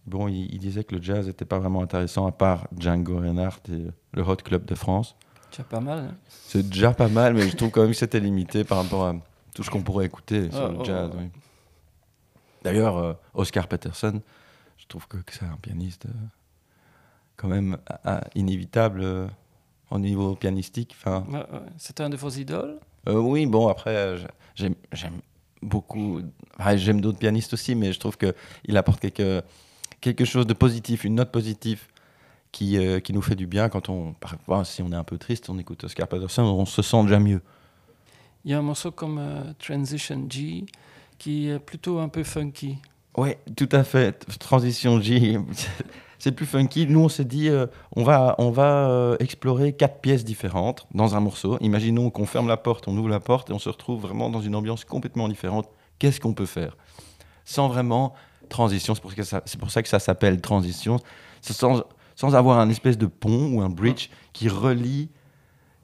Bon, 0.07 0.29
il, 0.29 0.53
il 0.53 0.59
disait 0.59 0.85
que 0.85 0.95
le 0.97 1.03
jazz 1.03 1.27
n'était 1.27 1.45
pas 1.45 1.59
vraiment 1.59 1.81
intéressant 1.83 2.27
à 2.27 2.33
part 2.33 2.67
Django 2.79 3.19
Reinhardt 3.19 3.61
et 3.73 3.87
le 4.13 4.23
Hot 4.23 4.37
Club 4.37 4.65
de 4.67 4.75
France. 4.75 5.15
Tu 5.51 5.61
as 5.61 5.65
pas 5.65 5.81
mal. 5.81 5.99
hein 6.01 6.15
C'est 6.29 6.69
déjà 6.69 6.93
pas 6.93 7.09
mal, 7.09 7.35
mais 7.35 7.49
je 7.49 7.57
trouve 7.57 7.71
quand 7.71 7.83
même 7.83 7.91
que 7.93 7.97
c'était 7.97 8.21
limité 8.21 8.65
par 8.65 8.83
rapport 8.83 9.07
à 9.07 9.15
tout 9.55 9.63
ce 9.63 9.71
qu'on 9.71 9.83
pourrait 9.83 10.07
écouter 10.07 10.51
sur 10.51 10.65
Ah, 10.65 10.69
le 10.69 10.79
oh, 10.81 10.85
jazz. 10.85 11.11
oh. 11.15 11.17
oui. 11.21 11.31
D'ailleurs, 12.65 12.97
euh, 12.97 13.13
Oscar 13.35 13.69
Peterson, 13.69 14.21
je 14.79 14.87
trouve 14.87 15.07
que, 15.07 15.19
que 15.19 15.33
c'est 15.33 15.45
un 15.45 15.57
pianiste 15.61 16.07
euh, 16.07 16.13
quand 17.37 17.49
même 17.49 17.77
inévitable 18.35 19.01
euh, 19.03 19.27
au 19.91 19.99
niveau 19.99 20.35
pianistique. 20.35 20.95
Enfin, 20.99 21.25
un 21.99 22.11
de 22.11 22.17
vos 22.17 22.31
idoles? 22.31 22.79
Euh, 23.09 23.19
oui, 23.19 23.47
bon, 23.47 23.69
après, 23.69 23.97
euh, 23.97 24.19
j'aime 24.55 24.75
beaucoup. 25.63 26.21
j'aime 26.77 27.01
d'autres 27.01 27.19
pianistes 27.19 27.53
aussi, 27.53 27.75
mais 27.75 27.93
je 27.93 28.01
trouve 28.01 28.17
qu'il 28.17 28.77
apporte 28.77 29.01
quelque, 29.01 29.43
quelque 30.01 30.25
chose 30.25 30.47
de 30.47 30.55
positif, 30.55 31.05
une 31.05 31.17
note 31.17 31.31
positive 31.31 31.87
qui, 32.55 32.79
euh, 32.79 33.01
qui 33.01 33.13
nous 33.13 33.23
fait 33.23 33.35
du 33.35 33.47
bien 33.47 33.69
quand 33.69 33.89
on, 33.89 34.13
parfois, 34.13 34.65
si 34.65 34.81
on 34.81 34.93
est 34.93 34.97
un 34.97 35.05
peu 35.05 35.19
triste, 35.19 35.51
on 35.51 35.59
écoute 35.59 35.83
Oscar 35.85 36.07
Peterson, 36.07 36.43
on 36.43 36.65
se 36.65 36.83
sent 36.83 37.03
déjà 37.03 37.19
mieux. 37.19 37.43
Il 38.45 38.53
y 38.53 38.55
a 38.55 38.59
un 38.59 38.63
morceau 38.63 38.93
comme 38.93 39.19
euh, 39.19 39.53
Transition 39.59 40.27
G 40.29 40.65
qui 41.19 41.49
est 41.49 41.59
plutôt 41.59 41.99
un 41.99 42.09
peu 42.09 42.23
funky. 42.23 42.79
Oui, 43.17 43.31
tout 43.57 43.69
à 43.73 43.83
fait. 43.85 44.25
Transition 44.39 45.01
G, 45.01 45.39
c'est 46.25 46.33
plus 46.33 46.47
funky. 46.47 46.87
Nous, 46.87 47.01
on 47.01 47.11
s'est 47.11 47.27
dit, 47.27 47.51
euh, 47.51 47.67
on 47.97 48.03
va, 48.03 48.35
on 48.39 48.51
va 48.51 48.89
euh, 48.89 49.15
explorer 49.21 49.75
quatre 49.75 50.01
pièces 50.01 50.25
différentes 50.25 50.87
dans 50.95 51.17
un 51.17 51.21
morceau. 51.21 51.59
Imaginons 51.61 52.09
qu'on 52.09 52.25
ferme 52.25 52.49
la 52.49 52.57
porte, 52.57 52.89
on 52.89 52.97
ouvre 52.97 53.11
la 53.11 53.21
porte 53.21 53.51
et 53.51 53.53
on 53.53 53.59
se 53.59 53.69
retrouve 53.69 54.01
vraiment 54.01 54.31
dans 54.31 54.41
une 54.41 54.55
ambiance 54.57 54.87
complètement 54.87 55.29
différente. 55.29 55.69
Qu'est-ce 55.99 56.21
qu'on 56.21 56.33
peut 56.33 56.47
faire? 56.47 56.79
Sans 57.45 57.69
vraiment 57.69 58.15
transition, 58.49 58.95
c'est 58.95 59.03
pour, 59.03 59.13
ça, 59.13 59.43
pour 59.59 59.71
ça 59.71 59.83
que 59.83 59.89
ça 59.91 59.99
s'appelle 59.99 60.41
transition. 60.41 60.99
Sans, 61.43 61.83
sans 62.17 62.35
avoir 62.35 62.59
un 62.59 62.71
espèce 62.71 62.97
de 62.97 63.05
pont 63.05 63.53
ou 63.53 63.61
un 63.61 63.69
bridge 63.69 64.09
qui 64.33 64.49
relie 64.49 65.11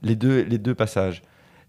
les 0.00 0.16
deux, 0.16 0.40
les 0.44 0.56
deux 0.56 0.74
passages. 0.74 1.20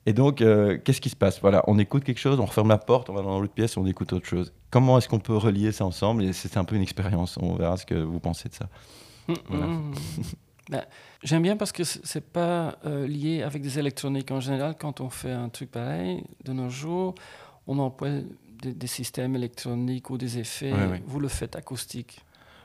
Et 0.06 0.14
donc, 0.14 0.42
euh, 0.42 0.80
qu'est-ce 0.84 1.02
qui 1.02 1.10
se 1.10 1.16
passe? 1.16 1.40
Voilà, 1.42 1.64
on 1.68 1.78
écoute 1.78 2.04
quelque 2.04 2.20
chose, 2.20 2.40
on 2.40 2.46
referme 2.46 2.70
la 2.70 2.78
porte, 2.78 3.10
on 3.10 3.14
va 3.14 3.22
dans 3.22 3.40
l'autre 3.40 3.54
pièce, 3.54 3.78
on 3.78 3.86
écoute 3.86 4.14
autre 4.14 4.26
chose. 4.26 4.52
Comment 4.72 4.98
est-ce 4.98 5.08
qu'on 5.08 5.20
peut 5.20 5.36
relier 5.36 5.72
ça 5.72 5.86
ensemble? 5.86 6.24
Et 6.24 6.34
c'est 6.34 6.58
un 6.58 6.64
peu 6.64 6.76
une 6.76 6.82
expérience. 6.82 7.38
On 7.42 7.56
verra 7.56 7.78
ce 7.78 7.86
que 7.86 7.96
vous 7.96 8.20
pensez 8.20 8.50
de 8.50 8.56
ça. 8.56 8.68
Mm, 9.28 9.34
voilà. 9.48 9.66
Mm. 9.68 9.94
ben, 10.70 10.86
J'aime 11.24 11.44
bien 11.44 11.56
parce 11.56 11.72
que 11.72 11.84
c'est 11.84 12.32
pas 12.32 12.80
euh, 12.86 13.06
lié 13.08 13.44
avec 13.44 13.62
des 13.62 13.78
électroniques 13.78 14.32
en 14.32 14.40
général. 14.40 14.76
Quand 14.80 15.02
on 15.02 15.10
fait 15.10 15.32
un 15.32 15.50
truc 15.50 15.70
pareil, 15.70 16.24
de 16.46 16.54
nos 16.54 16.70
jours, 16.70 17.14
on 17.68 17.78
emploie 17.78 18.10
des, 18.64 18.74
des 18.74 18.88
systèmes 18.88 19.36
électroniques 19.36 20.10
ou 20.10 20.18
des 20.18 20.40
effets. 20.40 20.74
Vous 21.06 21.20
le 21.20 21.28
faites 21.28 21.56
acoustique. 21.56 22.22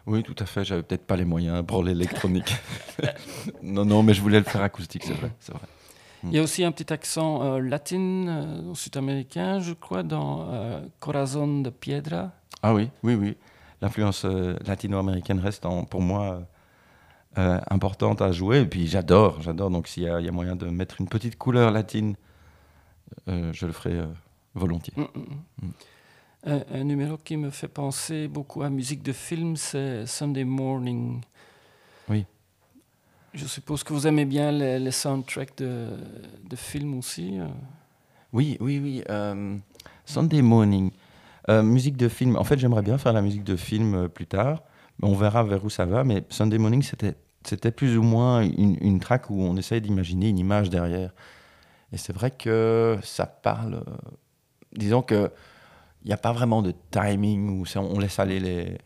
Oui, 0.07 0.23
tout 0.23 0.37
à 0.39 0.47
fait. 0.47 0.65
J'avais 0.65 0.83
peut-être 0.83 1.07
pas 1.07 1.17
les 1.17 1.25
moyens 1.25 1.65
pour 1.67 1.83
l'électronique. 1.85 2.55
non, 3.63 3.85
non, 3.85 4.03
mais 4.03 4.15
je 4.15 4.23
voulais 4.23 4.39
le 4.39 4.45
faire 4.45 4.63
acoustique, 4.63 5.05
c'est 5.05 5.15
vrai, 5.15 5.33
c'est 5.41 5.53
vrai. 5.53 5.67
Il 6.25 6.33
y 6.33 6.39
a 6.39 6.43
aussi 6.43 6.65
un 6.65 6.73
petit 6.73 6.93
accent 6.93 7.43
euh, 7.43 7.59
latin, 7.61 7.97
euh, 8.29 8.75
sud-américain, 8.75 9.61
je 9.61 9.73
crois, 9.75 10.03
dans 10.03 10.49
euh, 10.51 10.81
Corazon 11.01 11.61
de 11.61 11.71
Piedra. 11.71 12.33
Ah 12.63 12.75
oui, 12.75 12.91
oui, 13.03 13.15
oui. 13.15 13.37
L'influence 13.83 14.25
euh, 14.25 14.57
latino-américaine 14.67 15.39
reste 15.39 15.67
en- 15.67 15.85
pour 15.85 16.01
moi 16.03 16.43
importante 17.71 18.23
à 18.23 18.33
jouer. 18.33 18.61
Et 18.61 18.65
puis 18.67 18.87
j'adore, 18.87 19.43
j'adore. 19.43 19.71
Donc 19.71 19.89
s'il 19.89 20.05
y, 20.05 20.09
a- 20.09 20.21
il 20.21 20.25
y 20.27 20.29
a 20.29 20.33
moyen 20.33 20.57
de 20.57 20.67
mettre 20.67 21.01
une 21.03 21.09
petite 21.09 21.37
couleur 21.37 21.71
latine, 21.71 22.17
je 23.27 23.67
le 23.67 23.73
ferai 23.73 24.01
volontiers. 24.55 24.95
Mm, 24.97 25.03
mm, 25.03 25.67
mm. 25.67 25.71
Un, 26.49 26.61
un 26.81 26.85
numéro 26.85 27.19
qui 27.19 27.37
me 27.37 27.51
fait 27.51 27.69
penser 27.69 28.27
beaucoup 28.29 28.63
à 28.63 28.71
musique 28.71 29.03
de 29.03 29.13
film, 29.13 29.57
c'est 29.57 30.07
Sunday 30.07 30.45
Morning. 30.45 31.21
Oui. 32.09 32.25
Je 33.37 33.45
suppose 33.45 33.85
que 33.85 33.93
vous 33.93 34.07
aimez 34.07 34.25
bien 34.25 34.51
les, 34.51 34.91
soundtracks 34.91 35.59
de, 35.59 35.89
de 36.49 36.57
films 36.57 36.97
aussi. 36.97 37.39
euh. 37.39 37.47
Oui, 38.33 38.57
oui, 38.61 38.81
oui. 38.83 39.03
euh, 39.11 39.59
Sunday 40.07 40.41
Morning. 40.41 40.91
Euh, 41.51 41.63
musique 41.63 41.99
de 41.99 42.09
film. 42.09 42.37
En 42.37 42.45
fait, 42.45 42.59
j'aimerais 42.59 42.81
bien 42.81 42.97
faire 42.97 43.13
la 43.13 43.21
musique 43.21 43.45
de 43.45 43.57
film 43.57 44.09
plus 44.09 44.27
tard. 44.27 44.63
On 45.03 45.15
verra 45.15 45.45
vers 45.45 45.63
où 45.63 45.69
ça 45.69 45.85
va. 45.85 46.03
Mais 46.03 46.25
Sunday 46.31 46.57
Morning, 46.57 46.83
c'était, 46.83 47.71
plus 47.73 47.99
ou 47.99 48.03
moins 48.03 48.41
une, 48.41 49.01
track 49.01 49.29
où 49.29 49.43
on 49.43 49.55
essaye 49.59 49.83
d'imaginer 49.83 50.31
une 50.31 50.39
image 50.39 50.71
derrière. 50.71 51.13
Et 51.93 51.99
c'est 51.99 52.15
vrai 52.15 52.31
que 52.31 52.99
ça 53.03 53.27
parle. 53.27 53.85
disons 54.73 55.03
que 55.03 55.31
il 56.05 56.09
n'y 56.09 56.15
a 56.15 56.19
pas 56.19 56.33
vraiment 56.33 56.63
de 56.63 56.73
timing 56.91 57.61
où 57.61 57.65
on 57.77 57.99
laisse 57.99 58.19
aller 58.19 58.79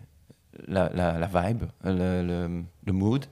la, 0.67 1.29
vibe, 1.29 1.67
le 1.85 2.93
mood. 2.93 3.27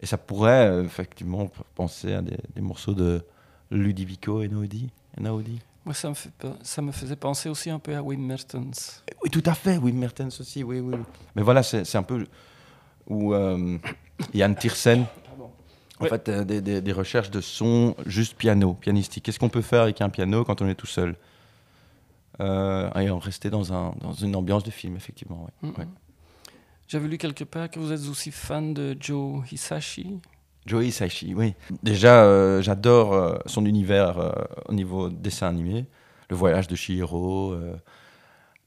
Et 0.00 0.06
ça 0.06 0.18
pourrait 0.18 0.68
euh, 0.68 0.84
effectivement 0.84 1.50
penser 1.74 2.12
à 2.14 2.22
des, 2.22 2.36
des 2.54 2.60
morceaux 2.60 2.94
de 2.94 3.22
Ludovico 3.70 4.42
Einaudi. 4.42 4.90
Einaudi. 5.18 5.60
Moi, 5.84 5.94
ça 5.94 6.08
me, 6.08 6.14
fait, 6.14 6.30
pe- 6.38 6.48
ça 6.62 6.80
me 6.82 6.92
faisait 6.92 7.16
penser 7.16 7.48
aussi 7.48 7.70
un 7.70 7.78
peu 7.78 7.94
à 7.94 8.02
Wim 8.02 8.20
Mertens. 8.20 9.02
Oui, 9.22 9.30
tout 9.30 9.42
à 9.46 9.54
fait, 9.54 9.76
oui, 9.78 9.92
Mertens 9.92 10.40
aussi, 10.40 10.62
oui, 10.62 10.80
oui. 10.80 10.94
oui. 10.96 11.04
Mais 11.36 11.42
voilà, 11.42 11.62
c'est 11.62 11.96
un 11.96 12.02
peu 12.02 12.26
où 13.06 13.34
euh, 13.34 13.78
Yann 14.32 14.54
Tiersen, 14.56 15.04
en 16.00 16.04
fait, 16.06 16.28
euh, 16.28 16.44
des, 16.44 16.60
des- 16.60 16.80
des 16.80 16.92
recherches 16.92 17.30
de 17.30 17.40
son 17.40 17.94
juste 18.06 18.34
piano, 18.36 18.74
pianistique. 18.74 19.24
Qu'est-ce 19.24 19.38
qu'on 19.38 19.48
peut 19.50 19.62
faire 19.62 19.82
avec 19.82 20.00
un 20.00 20.08
piano 20.08 20.42
quand 20.44 20.60
on 20.62 20.68
est 20.68 20.74
tout 20.74 20.86
seul? 20.86 21.16
Euh, 22.40 22.90
Et 23.00 23.10
en 23.10 23.18
rester 23.18 23.48
dans, 23.50 23.72
un, 23.72 23.94
dans 24.00 24.12
une 24.12 24.34
ambiance 24.36 24.64
de 24.64 24.70
film, 24.70 24.96
effectivement. 24.96 25.44
ouais. 25.62 25.68
Mm, 25.68 25.74
Ouais. 25.78 25.86
J'avais 26.86 27.08
lu 27.08 27.18
quelque 27.18 27.44
part 27.44 27.70
que 27.70 27.78
vous 27.78 27.92
êtes 27.92 28.08
aussi 28.08 28.30
fan 28.30 28.74
de 28.74 28.96
Joe 29.00 29.50
Hisashi. 29.50 30.20
Joey 30.66 30.88
Hisaishi, 30.88 31.34
oui. 31.34 31.54
Déjà, 31.82 32.24
euh, 32.24 32.62
j'adore 32.62 33.12
euh, 33.12 33.36
son 33.46 33.66
univers 33.66 34.18
euh, 34.18 34.32
au 34.68 34.72
niveau 34.72 35.10
dessin 35.10 35.48
animé. 35.48 35.86
Le 36.30 36.36
voyage 36.36 36.68
de 36.68 36.74
Chihiro, 36.74 37.52
euh, 37.52 37.76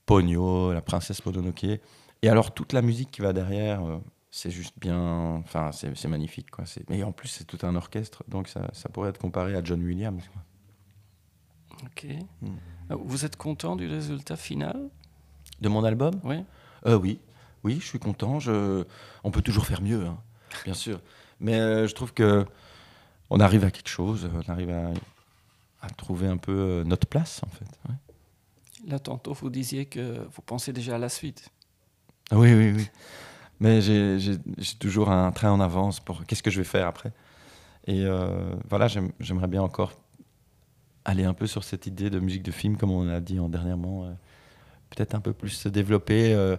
Ponyo, 0.06 0.73
la 0.73 0.82
princesse 0.82 1.25
Mononoke. 1.25 1.63
Et 1.63 2.30
alors, 2.30 2.53
toute 2.53 2.73
la 2.73 2.82
musique 2.84 3.10
qui 3.12 3.21
va 3.21 3.34
derrière, 3.34 3.82
c'est 4.30 4.51
juste 4.51 4.75
bien. 4.80 5.41
Enfin, 5.43 5.71
c'est 5.71 6.08
magnifique, 6.08 6.51
quoi. 6.51 6.65
Mais 6.89 7.01
en 7.03 7.12
plus, 7.12 7.27
c'est 7.30 7.45
tout 7.45 7.60
un 7.65 7.75
orchestre, 7.75 8.23
donc 8.27 8.47
ça, 8.47 8.69
ça 8.73 8.89
pourrait 8.89 9.10
être 9.10 9.19
comparé 9.19 9.56
à 9.56 9.63
John 9.63 9.82
Williams. 9.84 10.23
quoi. 10.32 10.41
Ok. 11.86 12.06
Mm. 12.41 12.47
Euh, 12.91 12.95
Vous 13.06 13.25
êtes 13.25 13.36
content 13.38 13.75
du 13.75 13.88
résultat 13.88 14.36
final? 14.36 14.89
De 15.62 15.69
mon 15.69 15.84
album? 15.84 16.13
Oui. 16.23 16.43
Oui, 16.86 17.19
oui, 17.63 17.80
je 17.82 17.86
suis 17.86 18.00
content. 18.00 18.39
Je... 18.39 18.84
On 19.24 19.32
peut 19.32 19.41
toujours 19.41 19.65
faire 19.65 19.82
mieux, 19.82 20.06
hein, 20.06 20.17
bien 20.65 20.74
sûr. 20.74 21.00
Mais 21.39 21.56
euh, 21.56 21.88
je 21.88 21.93
trouve 21.96 22.13
que 22.13 22.46
on 23.30 23.39
arrive 23.39 23.63
à 23.65 23.72
quelque 23.72 23.89
chose, 23.89 24.30
on 24.34 24.52
arrive 24.52 24.70
à, 24.70 24.91
à 25.82 25.89
trouver 25.89 26.28
un 26.28 26.38
peu 26.38 26.52
euh, 26.54 26.84
notre 26.84 27.08
place, 27.08 27.41
en 27.46 27.50
fait. 27.50 27.65
ouais. 27.89 27.96
Là, 28.88 29.00
tantôt, 29.00 29.34
vous 29.34 29.50
disiez 29.50 29.86
que 29.86 30.26
vous 30.34 30.41
pensez 30.41 30.72
déjà 30.72 30.96
à 30.96 30.98
la 31.00 31.10
suite. 31.10 31.50
Ah 32.32 32.38
Oui, 32.38 32.54
oui, 32.54 32.72
oui. 32.76 32.88
Mais 33.60 33.82
j'ai 33.82 34.38
toujours 34.80 35.10
un 35.10 35.32
train 35.32 35.52
en 35.52 35.60
avance 35.60 36.00
pour 36.00 36.24
qu'est-ce 36.26 36.43
que 36.43 36.52
je 36.52 36.60
vais 36.60 36.63
faire 36.63 36.88
après. 36.88 37.12
Et 37.88 38.04
euh, 38.06 38.54
voilà, 38.70 38.88
j'aime- 38.88 39.12
j'aimerais 39.20 39.48
bien 39.48 39.62
encore 39.63 39.93
aller 41.06 41.24
un 41.24 41.34
peu 41.34 41.48
sur 41.48 41.63
cette 41.63 41.88
idée 41.88 42.10
de 42.10 42.20
musique 42.20 42.43
de 42.43 42.52
film, 42.52 42.78
comme 42.78 42.91
on 42.91 43.08
a 43.10 43.20
dit 43.20 43.39
en 43.39 43.50
dernièrement. 43.50 44.06
euh, 44.06 44.12
Peut-être 44.89 45.15
un 45.15 45.20
peu 45.22 45.34
plus 45.34 45.50
se 45.50 45.67
développer 45.70 46.34
euh, 46.34 46.56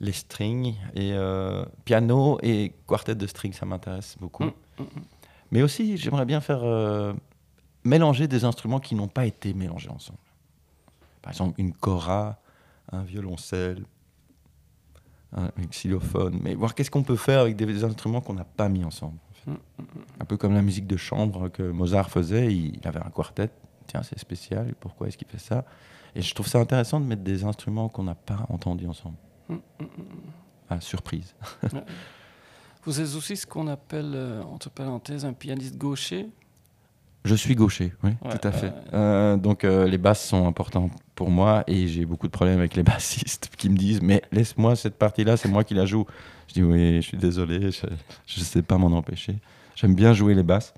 les 0.00 0.12
strings 0.12 0.74
et 0.94 1.12
euh, 1.12 1.64
piano 1.84 2.38
et 2.42 2.72
quartet 2.86 3.14
de 3.14 3.26
strings, 3.26 3.52
ça 3.52 3.66
m'intéresse 3.66 4.16
beaucoup. 4.20 4.44
Mm, 4.44 4.52
mm, 4.78 4.82
mm. 4.82 5.02
Mais 5.50 5.62
aussi, 5.62 5.96
j'aimerais 5.96 6.26
bien 6.26 6.40
faire 6.40 6.62
euh, 6.62 7.12
mélanger 7.84 8.28
des 8.28 8.44
instruments 8.44 8.80
qui 8.80 8.94
n'ont 8.94 9.08
pas 9.08 9.26
été 9.26 9.54
mélangés 9.54 9.90
ensemble. 9.90 10.18
Par 11.22 11.32
exemple, 11.32 11.60
une 11.60 11.72
cora, 11.72 12.38
un 12.92 13.02
violoncelle, 13.02 13.84
un, 15.32 15.50
xylophone. 15.70 16.38
Mais 16.42 16.54
voir 16.54 16.74
qu'est-ce 16.74 16.90
qu'on 16.90 17.02
peut 17.02 17.16
faire 17.16 17.40
avec 17.40 17.56
des 17.56 17.84
instruments 17.84 18.20
qu'on 18.20 18.34
n'a 18.34 18.44
pas 18.44 18.68
mis 18.68 18.84
ensemble. 18.84 19.18
en 19.30 19.52
fait. 19.52 19.60
Un 20.20 20.24
peu 20.24 20.36
comme 20.36 20.54
la 20.54 20.62
musique 20.62 20.86
de 20.86 20.96
chambre 20.96 21.48
que 21.48 21.62
Mozart 21.62 22.10
faisait. 22.10 22.54
Il, 22.54 22.76
il 22.76 22.88
avait 22.88 23.00
un 23.00 23.10
quartet. 23.10 23.50
Tiens, 23.86 24.02
c'est 24.02 24.18
spécial. 24.18 24.74
Pourquoi 24.78 25.08
est-ce 25.08 25.16
qu'il 25.16 25.28
fait 25.28 25.38
ça? 25.38 25.64
Et 26.14 26.22
je 26.22 26.34
trouve 26.34 26.46
ça 26.46 26.58
intéressant 26.58 27.00
de 27.00 27.06
mettre 27.06 27.22
des 27.22 27.44
instruments 27.44 27.88
qu'on 27.88 28.04
n'a 28.04 28.14
pas 28.14 28.46
entendus 28.48 28.86
ensemble. 28.86 29.16
Mm, 29.48 29.54
mm, 29.54 29.84
mm. 29.84 29.88
Ah, 30.70 30.80
surprise. 30.80 31.34
Vous 32.84 33.00
êtes 33.00 33.14
aussi 33.16 33.36
ce 33.36 33.46
qu'on 33.46 33.66
appelle, 33.68 34.12
euh, 34.14 34.42
entre 34.42 34.70
parenthèses, 34.70 35.24
un 35.24 35.32
pianiste 35.32 35.76
gaucher? 35.76 36.26
Je 37.24 37.34
suis 37.34 37.54
gaucher, 37.54 37.92
oui, 38.04 38.12
Ouais, 38.22 38.38
tout 38.38 38.48
à 38.48 38.52
fait. 38.52 38.72
Euh, 38.94 39.36
donc 39.36 39.64
euh, 39.64 39.86
les 39.86 39.98
basses 39.98 40.26
sont 40.26 40.46
importantes 40.46 40.92
pour 41.14 41.30
moi 41.30 41.64
et 41.66 41.88
j'ai 41.88 42.06
beaucoup 42.06 42.26
de 42.26 42.32
problèmes 42.32 42.58
avec 42.58 42.74
les 42.76 42.82
bassistes 42.84 43.50
qui 43.56 43.68
me 43.68 43.76
disent 43.76 44.00
mais 44.00 44.22
laisse-moi 44.32 44.76
cette 44.76 44.96
partie-là, 44.96 45.36
c'est 45.36 45.48
moi 45.48 45.64
qui 45.64 45.74
la 45.74 45.84
joue. 45.84 46.06
Je 46.46 46.54
dis 46.54 46.62
oui, 46.62 46.96
je 46.96 47.06
suis 47.08 47.18
désolé, 47.18 47.70
je 47.70 48.40
ne 48.40 48.44
sais 48.44 48.62
pas 48.62 48.78
m'en 48.78 48.96
empêcher. 48.96 49.36
J'aime 49.74 49.94
bien 49.94 50.12
jouer 50.12 50.34
les 50.34 50.42
basses. 50.42 50.72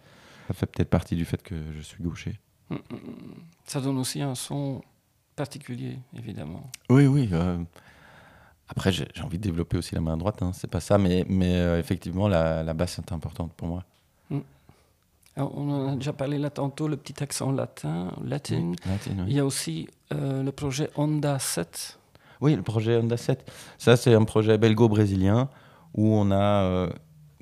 Ça 0.48 0.54
fait 0.54 0.66
peut-être 0.66 0.90
partie 0.90 1.14
du 1.14 1.24
fait 1.24 1.40
que 1.42 1.54
je 1.76 1.82
suis 1.82 2.02
gaucher. 2.02 2.40
Ça 3.64 3.80
donne 3.80 3.98
aussi 3.98 4.20
un 4.20 4.34
son 4.34 4.82
particulier, 5.36 5.98
évidemment. 6.16 6.68
Oui, 6.88 7.06
oui. 7.06 7.30
Après, 8.70 8.92
j'ai 8.92 9.06
envie 9.24 9.36
de 9.38 9.42
développer 9.42 9.76
aussi 9.76 9.94
la 9.96 10.00
main 10.00 10.16
droite, 10.16 10.42
hein, 10.42 10.52
c'est 10.54 10.70
pas 10.70 10.78
ça, 10.80 10.96
mais, 10.96 11.26
mais 11.28 11.56
euh, 11.56 11.78
effectivement, 11.78 12.28
la, 12.28 12.62
la 12.62 12.72
basse 12.72 12.98
est 12.98 13.12
importante 13.12 13.52
pour 13.54 13.68
moi. 13.68 13.84
Alors, 15.36 15.56
on 15.56 15.70
en 15.70 15.92
a 15.92 15.96
déjà 15.96 16.12
parlé 16.12 16.38
là 16.38 16.50
tantôt, 16.50 16.88
le 16.88 16.96
petit 16.96 17.22
accent 17.22 17.52
latin, 17.52 18.12
latin. 18.24 18.72
Oui. 18.86 19.24
Il 19.28 19.32
y 19.34 19.38
a 19.38 19.44
aussi 19.44 19.88
euh, 20.12 20.42
le 20.42 20.52
projet 20.52 20.90
Honda 20.96 21.38
7. 21.38 21.98
Oui, 22.40 22.54
le 22.56 22.62
projet 22.62 22.96
Honda 22.96 23.16
7. 23.16 23.50
Ça, 23.78 23.96
c'est 23.96 24.14
un 24.14 24.24
projet 24.24 24.58
belgo-brésilien 24.58 25.48
où 25.94 26.08
on 26.14 26.30
a 26.30 26.36
euh, 26.64 26.90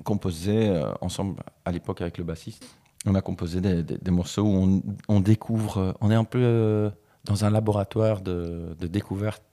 composé 0.03 0.71
ensemble, 1.01 1.35
à 1.65 1.71
l'époque 1.71 2.01
avec 2.01 2.17
le 2.17 2.23
bassiste, 2.23 2.65
on 3.05 3.15
a 3.15 3.21
composé 3.21 3.59
des, 3.59 3.81
des- 3.83 3.97
des 3.97 4.11
morceaux 4.11 4.43
où 4.43 4.53
on, 4.55 4.81
on 5.07 5.19
découvre, 5.19 5.95
on 6.01 6.11
est 6.11 6.15
un 6.15 6.23
peu 6.23 6.91
dans 7.25 7.43
un 7.45 7.49
laboratoire 7.49 8.21
de, 8.21 8.75
de 8.79 8.87
découverte 8.87 9.43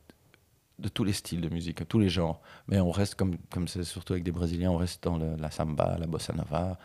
de 0.78 0.88
tous 0.88 1.04
les 1.04 1.12
styles 1.12 1.40
de 1.40 1.48
musique, 1.48 1.86
tous 1.88 1.98
les 1.98 2.08
genres. 2.08 2.40
Mais 2.68 2.80
on 2.80 2.90
reste, 2.90 3.14
comme 3.14 3.36
comme 3.50 3.68
c'est 3.68 3.84
surtout 3.84 4.12
avec 4.14 4.24
des 4.24 4.32
Brésiliens, 4.32 4.70
on 4.70 4.76
reste 4.76 5.02
dans 5.04 5.16
le- 5.18 5.36
la 5.36 5.50
samba, 5.50 5.96
la 5.98 6.06
bossa 6.06 6.32
nova. 6.34 6.78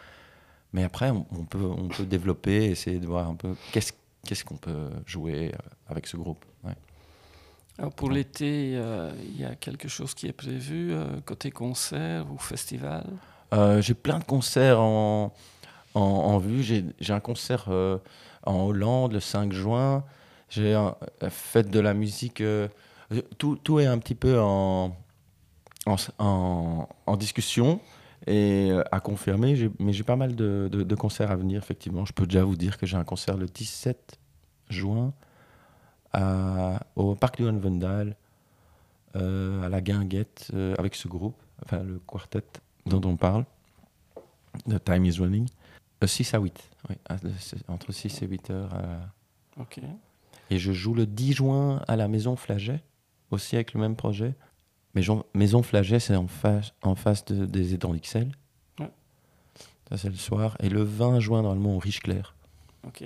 Mais 0.73 0.83
après, 0.83 1.09
on, 1.11 1.25
on 1.31 1.45
peut, 1.45 1.59
on 1.65 1.87
peut 1.89 2.05
développer, 2.05 2.65
essayer 2.65 2.99
de 2.99 3.07
voir 3.07 3.27
un 3.29 3.35
peu 3.35 3.55
qu'est-ce 3.73 3.93
qu'est-ce 4.25 4.45
qu'on 4.45 4.57
peut 4.57 4.89
jouer 5.05 5.51
euh, 5.53 5.57
avec 5.87 6.07
ce 6.07 6.17
groupe. 6.17 6.45
ouais. 6.63 6.75
Alors 7.77 7.91
pour 7.93 8.11
l'été, 8.11 8.73
euh, 8.75 9.11
il 9.23 9.39
y 9.39 9.45
a 9.45 9.55
quelque 9.55 9.87
chose 9.87 10.13
qui 10.13 10.27
est 10.27 10.33
prévu 10.33 10.93
euh, 10.93 11.19
côté 11.25 11.49
concert 11.51 12.31
ou 12.31 12.37
festival? 12.37 13.05
Euh, 13.53 13.81
j'ai 13.81 13.93
plein 13.95 14.19
de 14.19 14.23
concerts 14.23 14.79
en, 14.79 15.33
en, 15.95 15.99
en 16.01 16.37
vue. 16.37 16.63
J'ai 16.63 16.85
j'ai 16.99 17.13
un 17.13 17.19
concert 17.19 17.67
en 17.69 18.53
Hollande 18.63 19.13
le 19.13 19.19
5 19.19 19.51
juin. 19.51 20.03
J'ai 20.49 20.73
un 20.73 20.95
fête 21.29 21.69
de 21.69 21.79
la 21.79 21.93
musique. 21.93 22.43
Tout, 23.37 23.55
tout 23.57 23.79
est 23.79 23.85
un 23.85 23.97
petit 23.97 24.15
peu 24.15 24.39
en, 24.39 24.95
en, 25.85 25.95
en- 26.19 26.87
en 27.05 27.17
discussion 27.17 27.79
et 28.27 28.69
euh, 28.71 28.83
à 28.91 28.99
confirmer. 28.99 29.69
Mais 29.79 29.93
j'ai 29.93 30.03
pas 30.03 30.15
mal 30.15 30.35
de, 30.35 30.69
de- 30.71 30.83
de 30.83 30.95
concerts 30.95 31.31
à 31.31 31.35
venir, 31.35 31.59
effectivement. 31.59 32.05
Je 32.05 32.13
peux 32.13 32.25
déjà 32.25 32.43
vous 32.43 32.55
dire 32.55 32.77
que 32.77 32.85
j'ai 32.85 32.97
un 32.97 33.03
concert 33.03 33.37
le 33.37 33.45
17 33.47 34.19
juin 34.69 35.13
à- 36.13 36.79
au 36.95 37.15
Parc 37.15 37.37
du 37.37 37.43
Vendal, 37.59 38.15
euh, 39.15 39.63
à 39.63 39.69
la 39.69 39.81
Guinguette, 39.81 40.49
euh, 40.53 40.75
avec 40.77 40.95
ce 40.95 41.07
groupe, 41.07 41.35
enfin 41.63 41.83
le 41.83 41.99
quartet 41.99 42.43
dont 42.85 43.01
on 43.09 43.15
parle, 43.17 43.45
The 44.69 44.83
Time 44.83 45.05
is 45.05 45.19
Running. 45.19 45.47
Euh, 46.03 46.07
6 46.07 46.33
à 46.33 46.39
8, 46.39 46.59
oui, 46.89 46.95
c'est 47.39 47.69
entre 47.69 47.91
6 47.91 48.21
et 48.23 48.27
8 48.27 48.49
heures. 48.49 48.71
euh. 48.73 48.99
Ok. 49.61 49.79
Et 50.49 50.57
je 50.57 50.71
joue 50.73 50.93
le 50.93 51.05
10 51.05 51.33
juin 51.33 51.81
à 51.87 51.95
la 51.95 52.07
Maison 52.07 52.35
Flaget, 52.35 52.81
aussi 53.31 53.55
avec 53.55 53.73
le 53.73 53.79
même 53.79 53.95
projet. 53.95 54.33
Maison, 54.93 55.23
Maison 55.33 55.63
Flaget, 55.63 55.99
c'est 55.99 56.15
en 56.15 56.27
face, 56.27 56.73
en 56.81 56.95
face 56.95 57.23
de- 57.25 57.45
des 57.45 57.73
étangs. 57.73 57.91
Ouais. 57.91 58.01
Ça, 59.89 59.97
c'est 59.97 60.09
le 60.09 60.15
soir. 60.15 60.55
Et 60.59 60.69
le 60.69 60.83
20 60.83 61.19
juin, 61.19 61.41
normalement, 61.41 61.75
au 61.75 61.79
Riche 61.79 62.01
Clair. 62.01 62.35
Ok. 62.85 63.03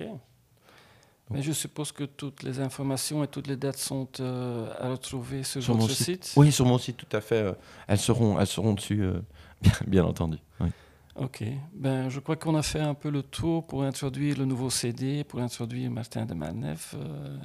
Mais 1.32 1.42
je 1.42 1.52
suppose 1.54 1.92
que 1.92 2.04
toutes 2.04 2.44
les 2.44 2.60
informations 2.60 3.24
et 3.24 3.28
toutes 3.28 3.48
les 3.48 3.56
dates 3.56 3.78
sont 3.78 4.08
euh, 4.20 4.70
à 4.80 4.90
retrouver 4.92 5.42
sur, 5.44 5.62
Sur 5.64 5.76
mon 5.76 5.88
site. 5.88 6.34
Oui, 6.36 6.52
sur 6.52 6.66
mon 6.68 6.78
site, 6.78 6.98
tout 6.98 7.18
à 7.18 7.20
fait. 7.22 7.42
euh, 7.42 7.54
elles, 7.88 7.98
seront, 7.98 8.40
elles 8.40 8.46
seront 8.46 8.74
dessus, 8.74 9.02
euh, 9.02 9.20
bien, 9.62 9.72
bien 9.88 10.06
entendu. 10.06 10.38
Oui. 10.60 10.70
Ok. 11.15 11.43
Ben, 11.73 12.10
je 12.10 12.19
crois 12.19 12.36
qu'on 12.36 12.56
a 12.56 12.62
fait 12.62 12.82
un 12.82 12.93
peu 12.93 13.10
le 13.10 13.23
tour 13.23 13.65
pour 13.65 13.84
introduire 13.84 14.38
le 14.38 14.45
nouveau 14.45 14.69
CD, 14.69 15.23
pour 15.23 15.39
introduire 15.39 15.89
Martin 15.89 16.25
de 16.25 16.34
Malnef. 16.34 16.93
Euh, 16.97 17.38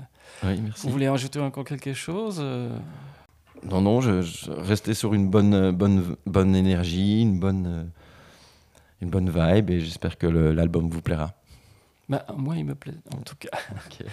Oui, 0.42 0.60
merci. 0.60 0.84
vous 0.86 0.92
voulez 0.92 1.06
ajouter 1.06 1.38
encore 1.38 1.64
quelque 1.64 1.92
chose 1.94 2.38
euh, 2.40 2.76
Non, 3.64 3.80
non, 3.80 4.00
je, 4.00 4.22
je 4.22 4.50
restais 4.50 4.94
sur 4.94 5.14
une 5.14 5.28
bonne, 5.28 5.70
bonne, 5.70 6.16
bonne 6.26 6.56
énergie, 6.56 7.22
une 7.22 7.38
bonne, 7.38 7.66
euh, 7.66 7.84
une 9.00 9.10
bonne 9.10 9.30
vibe, 9.30 9.70
et 9.70 9.80
j'espère 9.80 10.18
que 10.18 10.26
l'album 10.26 10.88
vous 10.90 11.00
plaira. 11.00 11.32
ben, 12.08 12.22
Moi, 12.36 12.56
il 12.56 12.64
me 12.64 12.74
plaît, 12.74 12.94
en 13.14 13.20
tout 13.20 13.36
cas. 13.36 13.50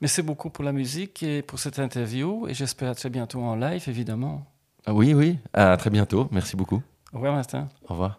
Merci 0.00 0.22
beaucoup 0.22 0.50
pour 0.50 0.64
la 0.64 0.72
musique 0.72 1.22
et 1.24 1.42
pour 1.42 1.58
cette 1.58 1.78
interview. 1.80 2.46
Et 2.48 2.54
j'espère 2.54 2.90
à 2.90 2.94
très 2.94 3.10
bientôt 3.10 3.40
en 3.42 3.56
live, 3.56 3.82
évidemment. 3.88 4.46
Ah 4.86 4.94
oui, 4.94 5.12
oui, 5.14 5.38
à 5.52 5.76
très 5.76 5.90
bientôt. 5.90 6.28
Merci 6.30 6.56
beaucoup. 6.56 6.80
Au 7.12 7.16
revoir, 7.16 7.34
Martin. 7.34 7.68
Au 7.86 7.92
revoir. 7.94 8.18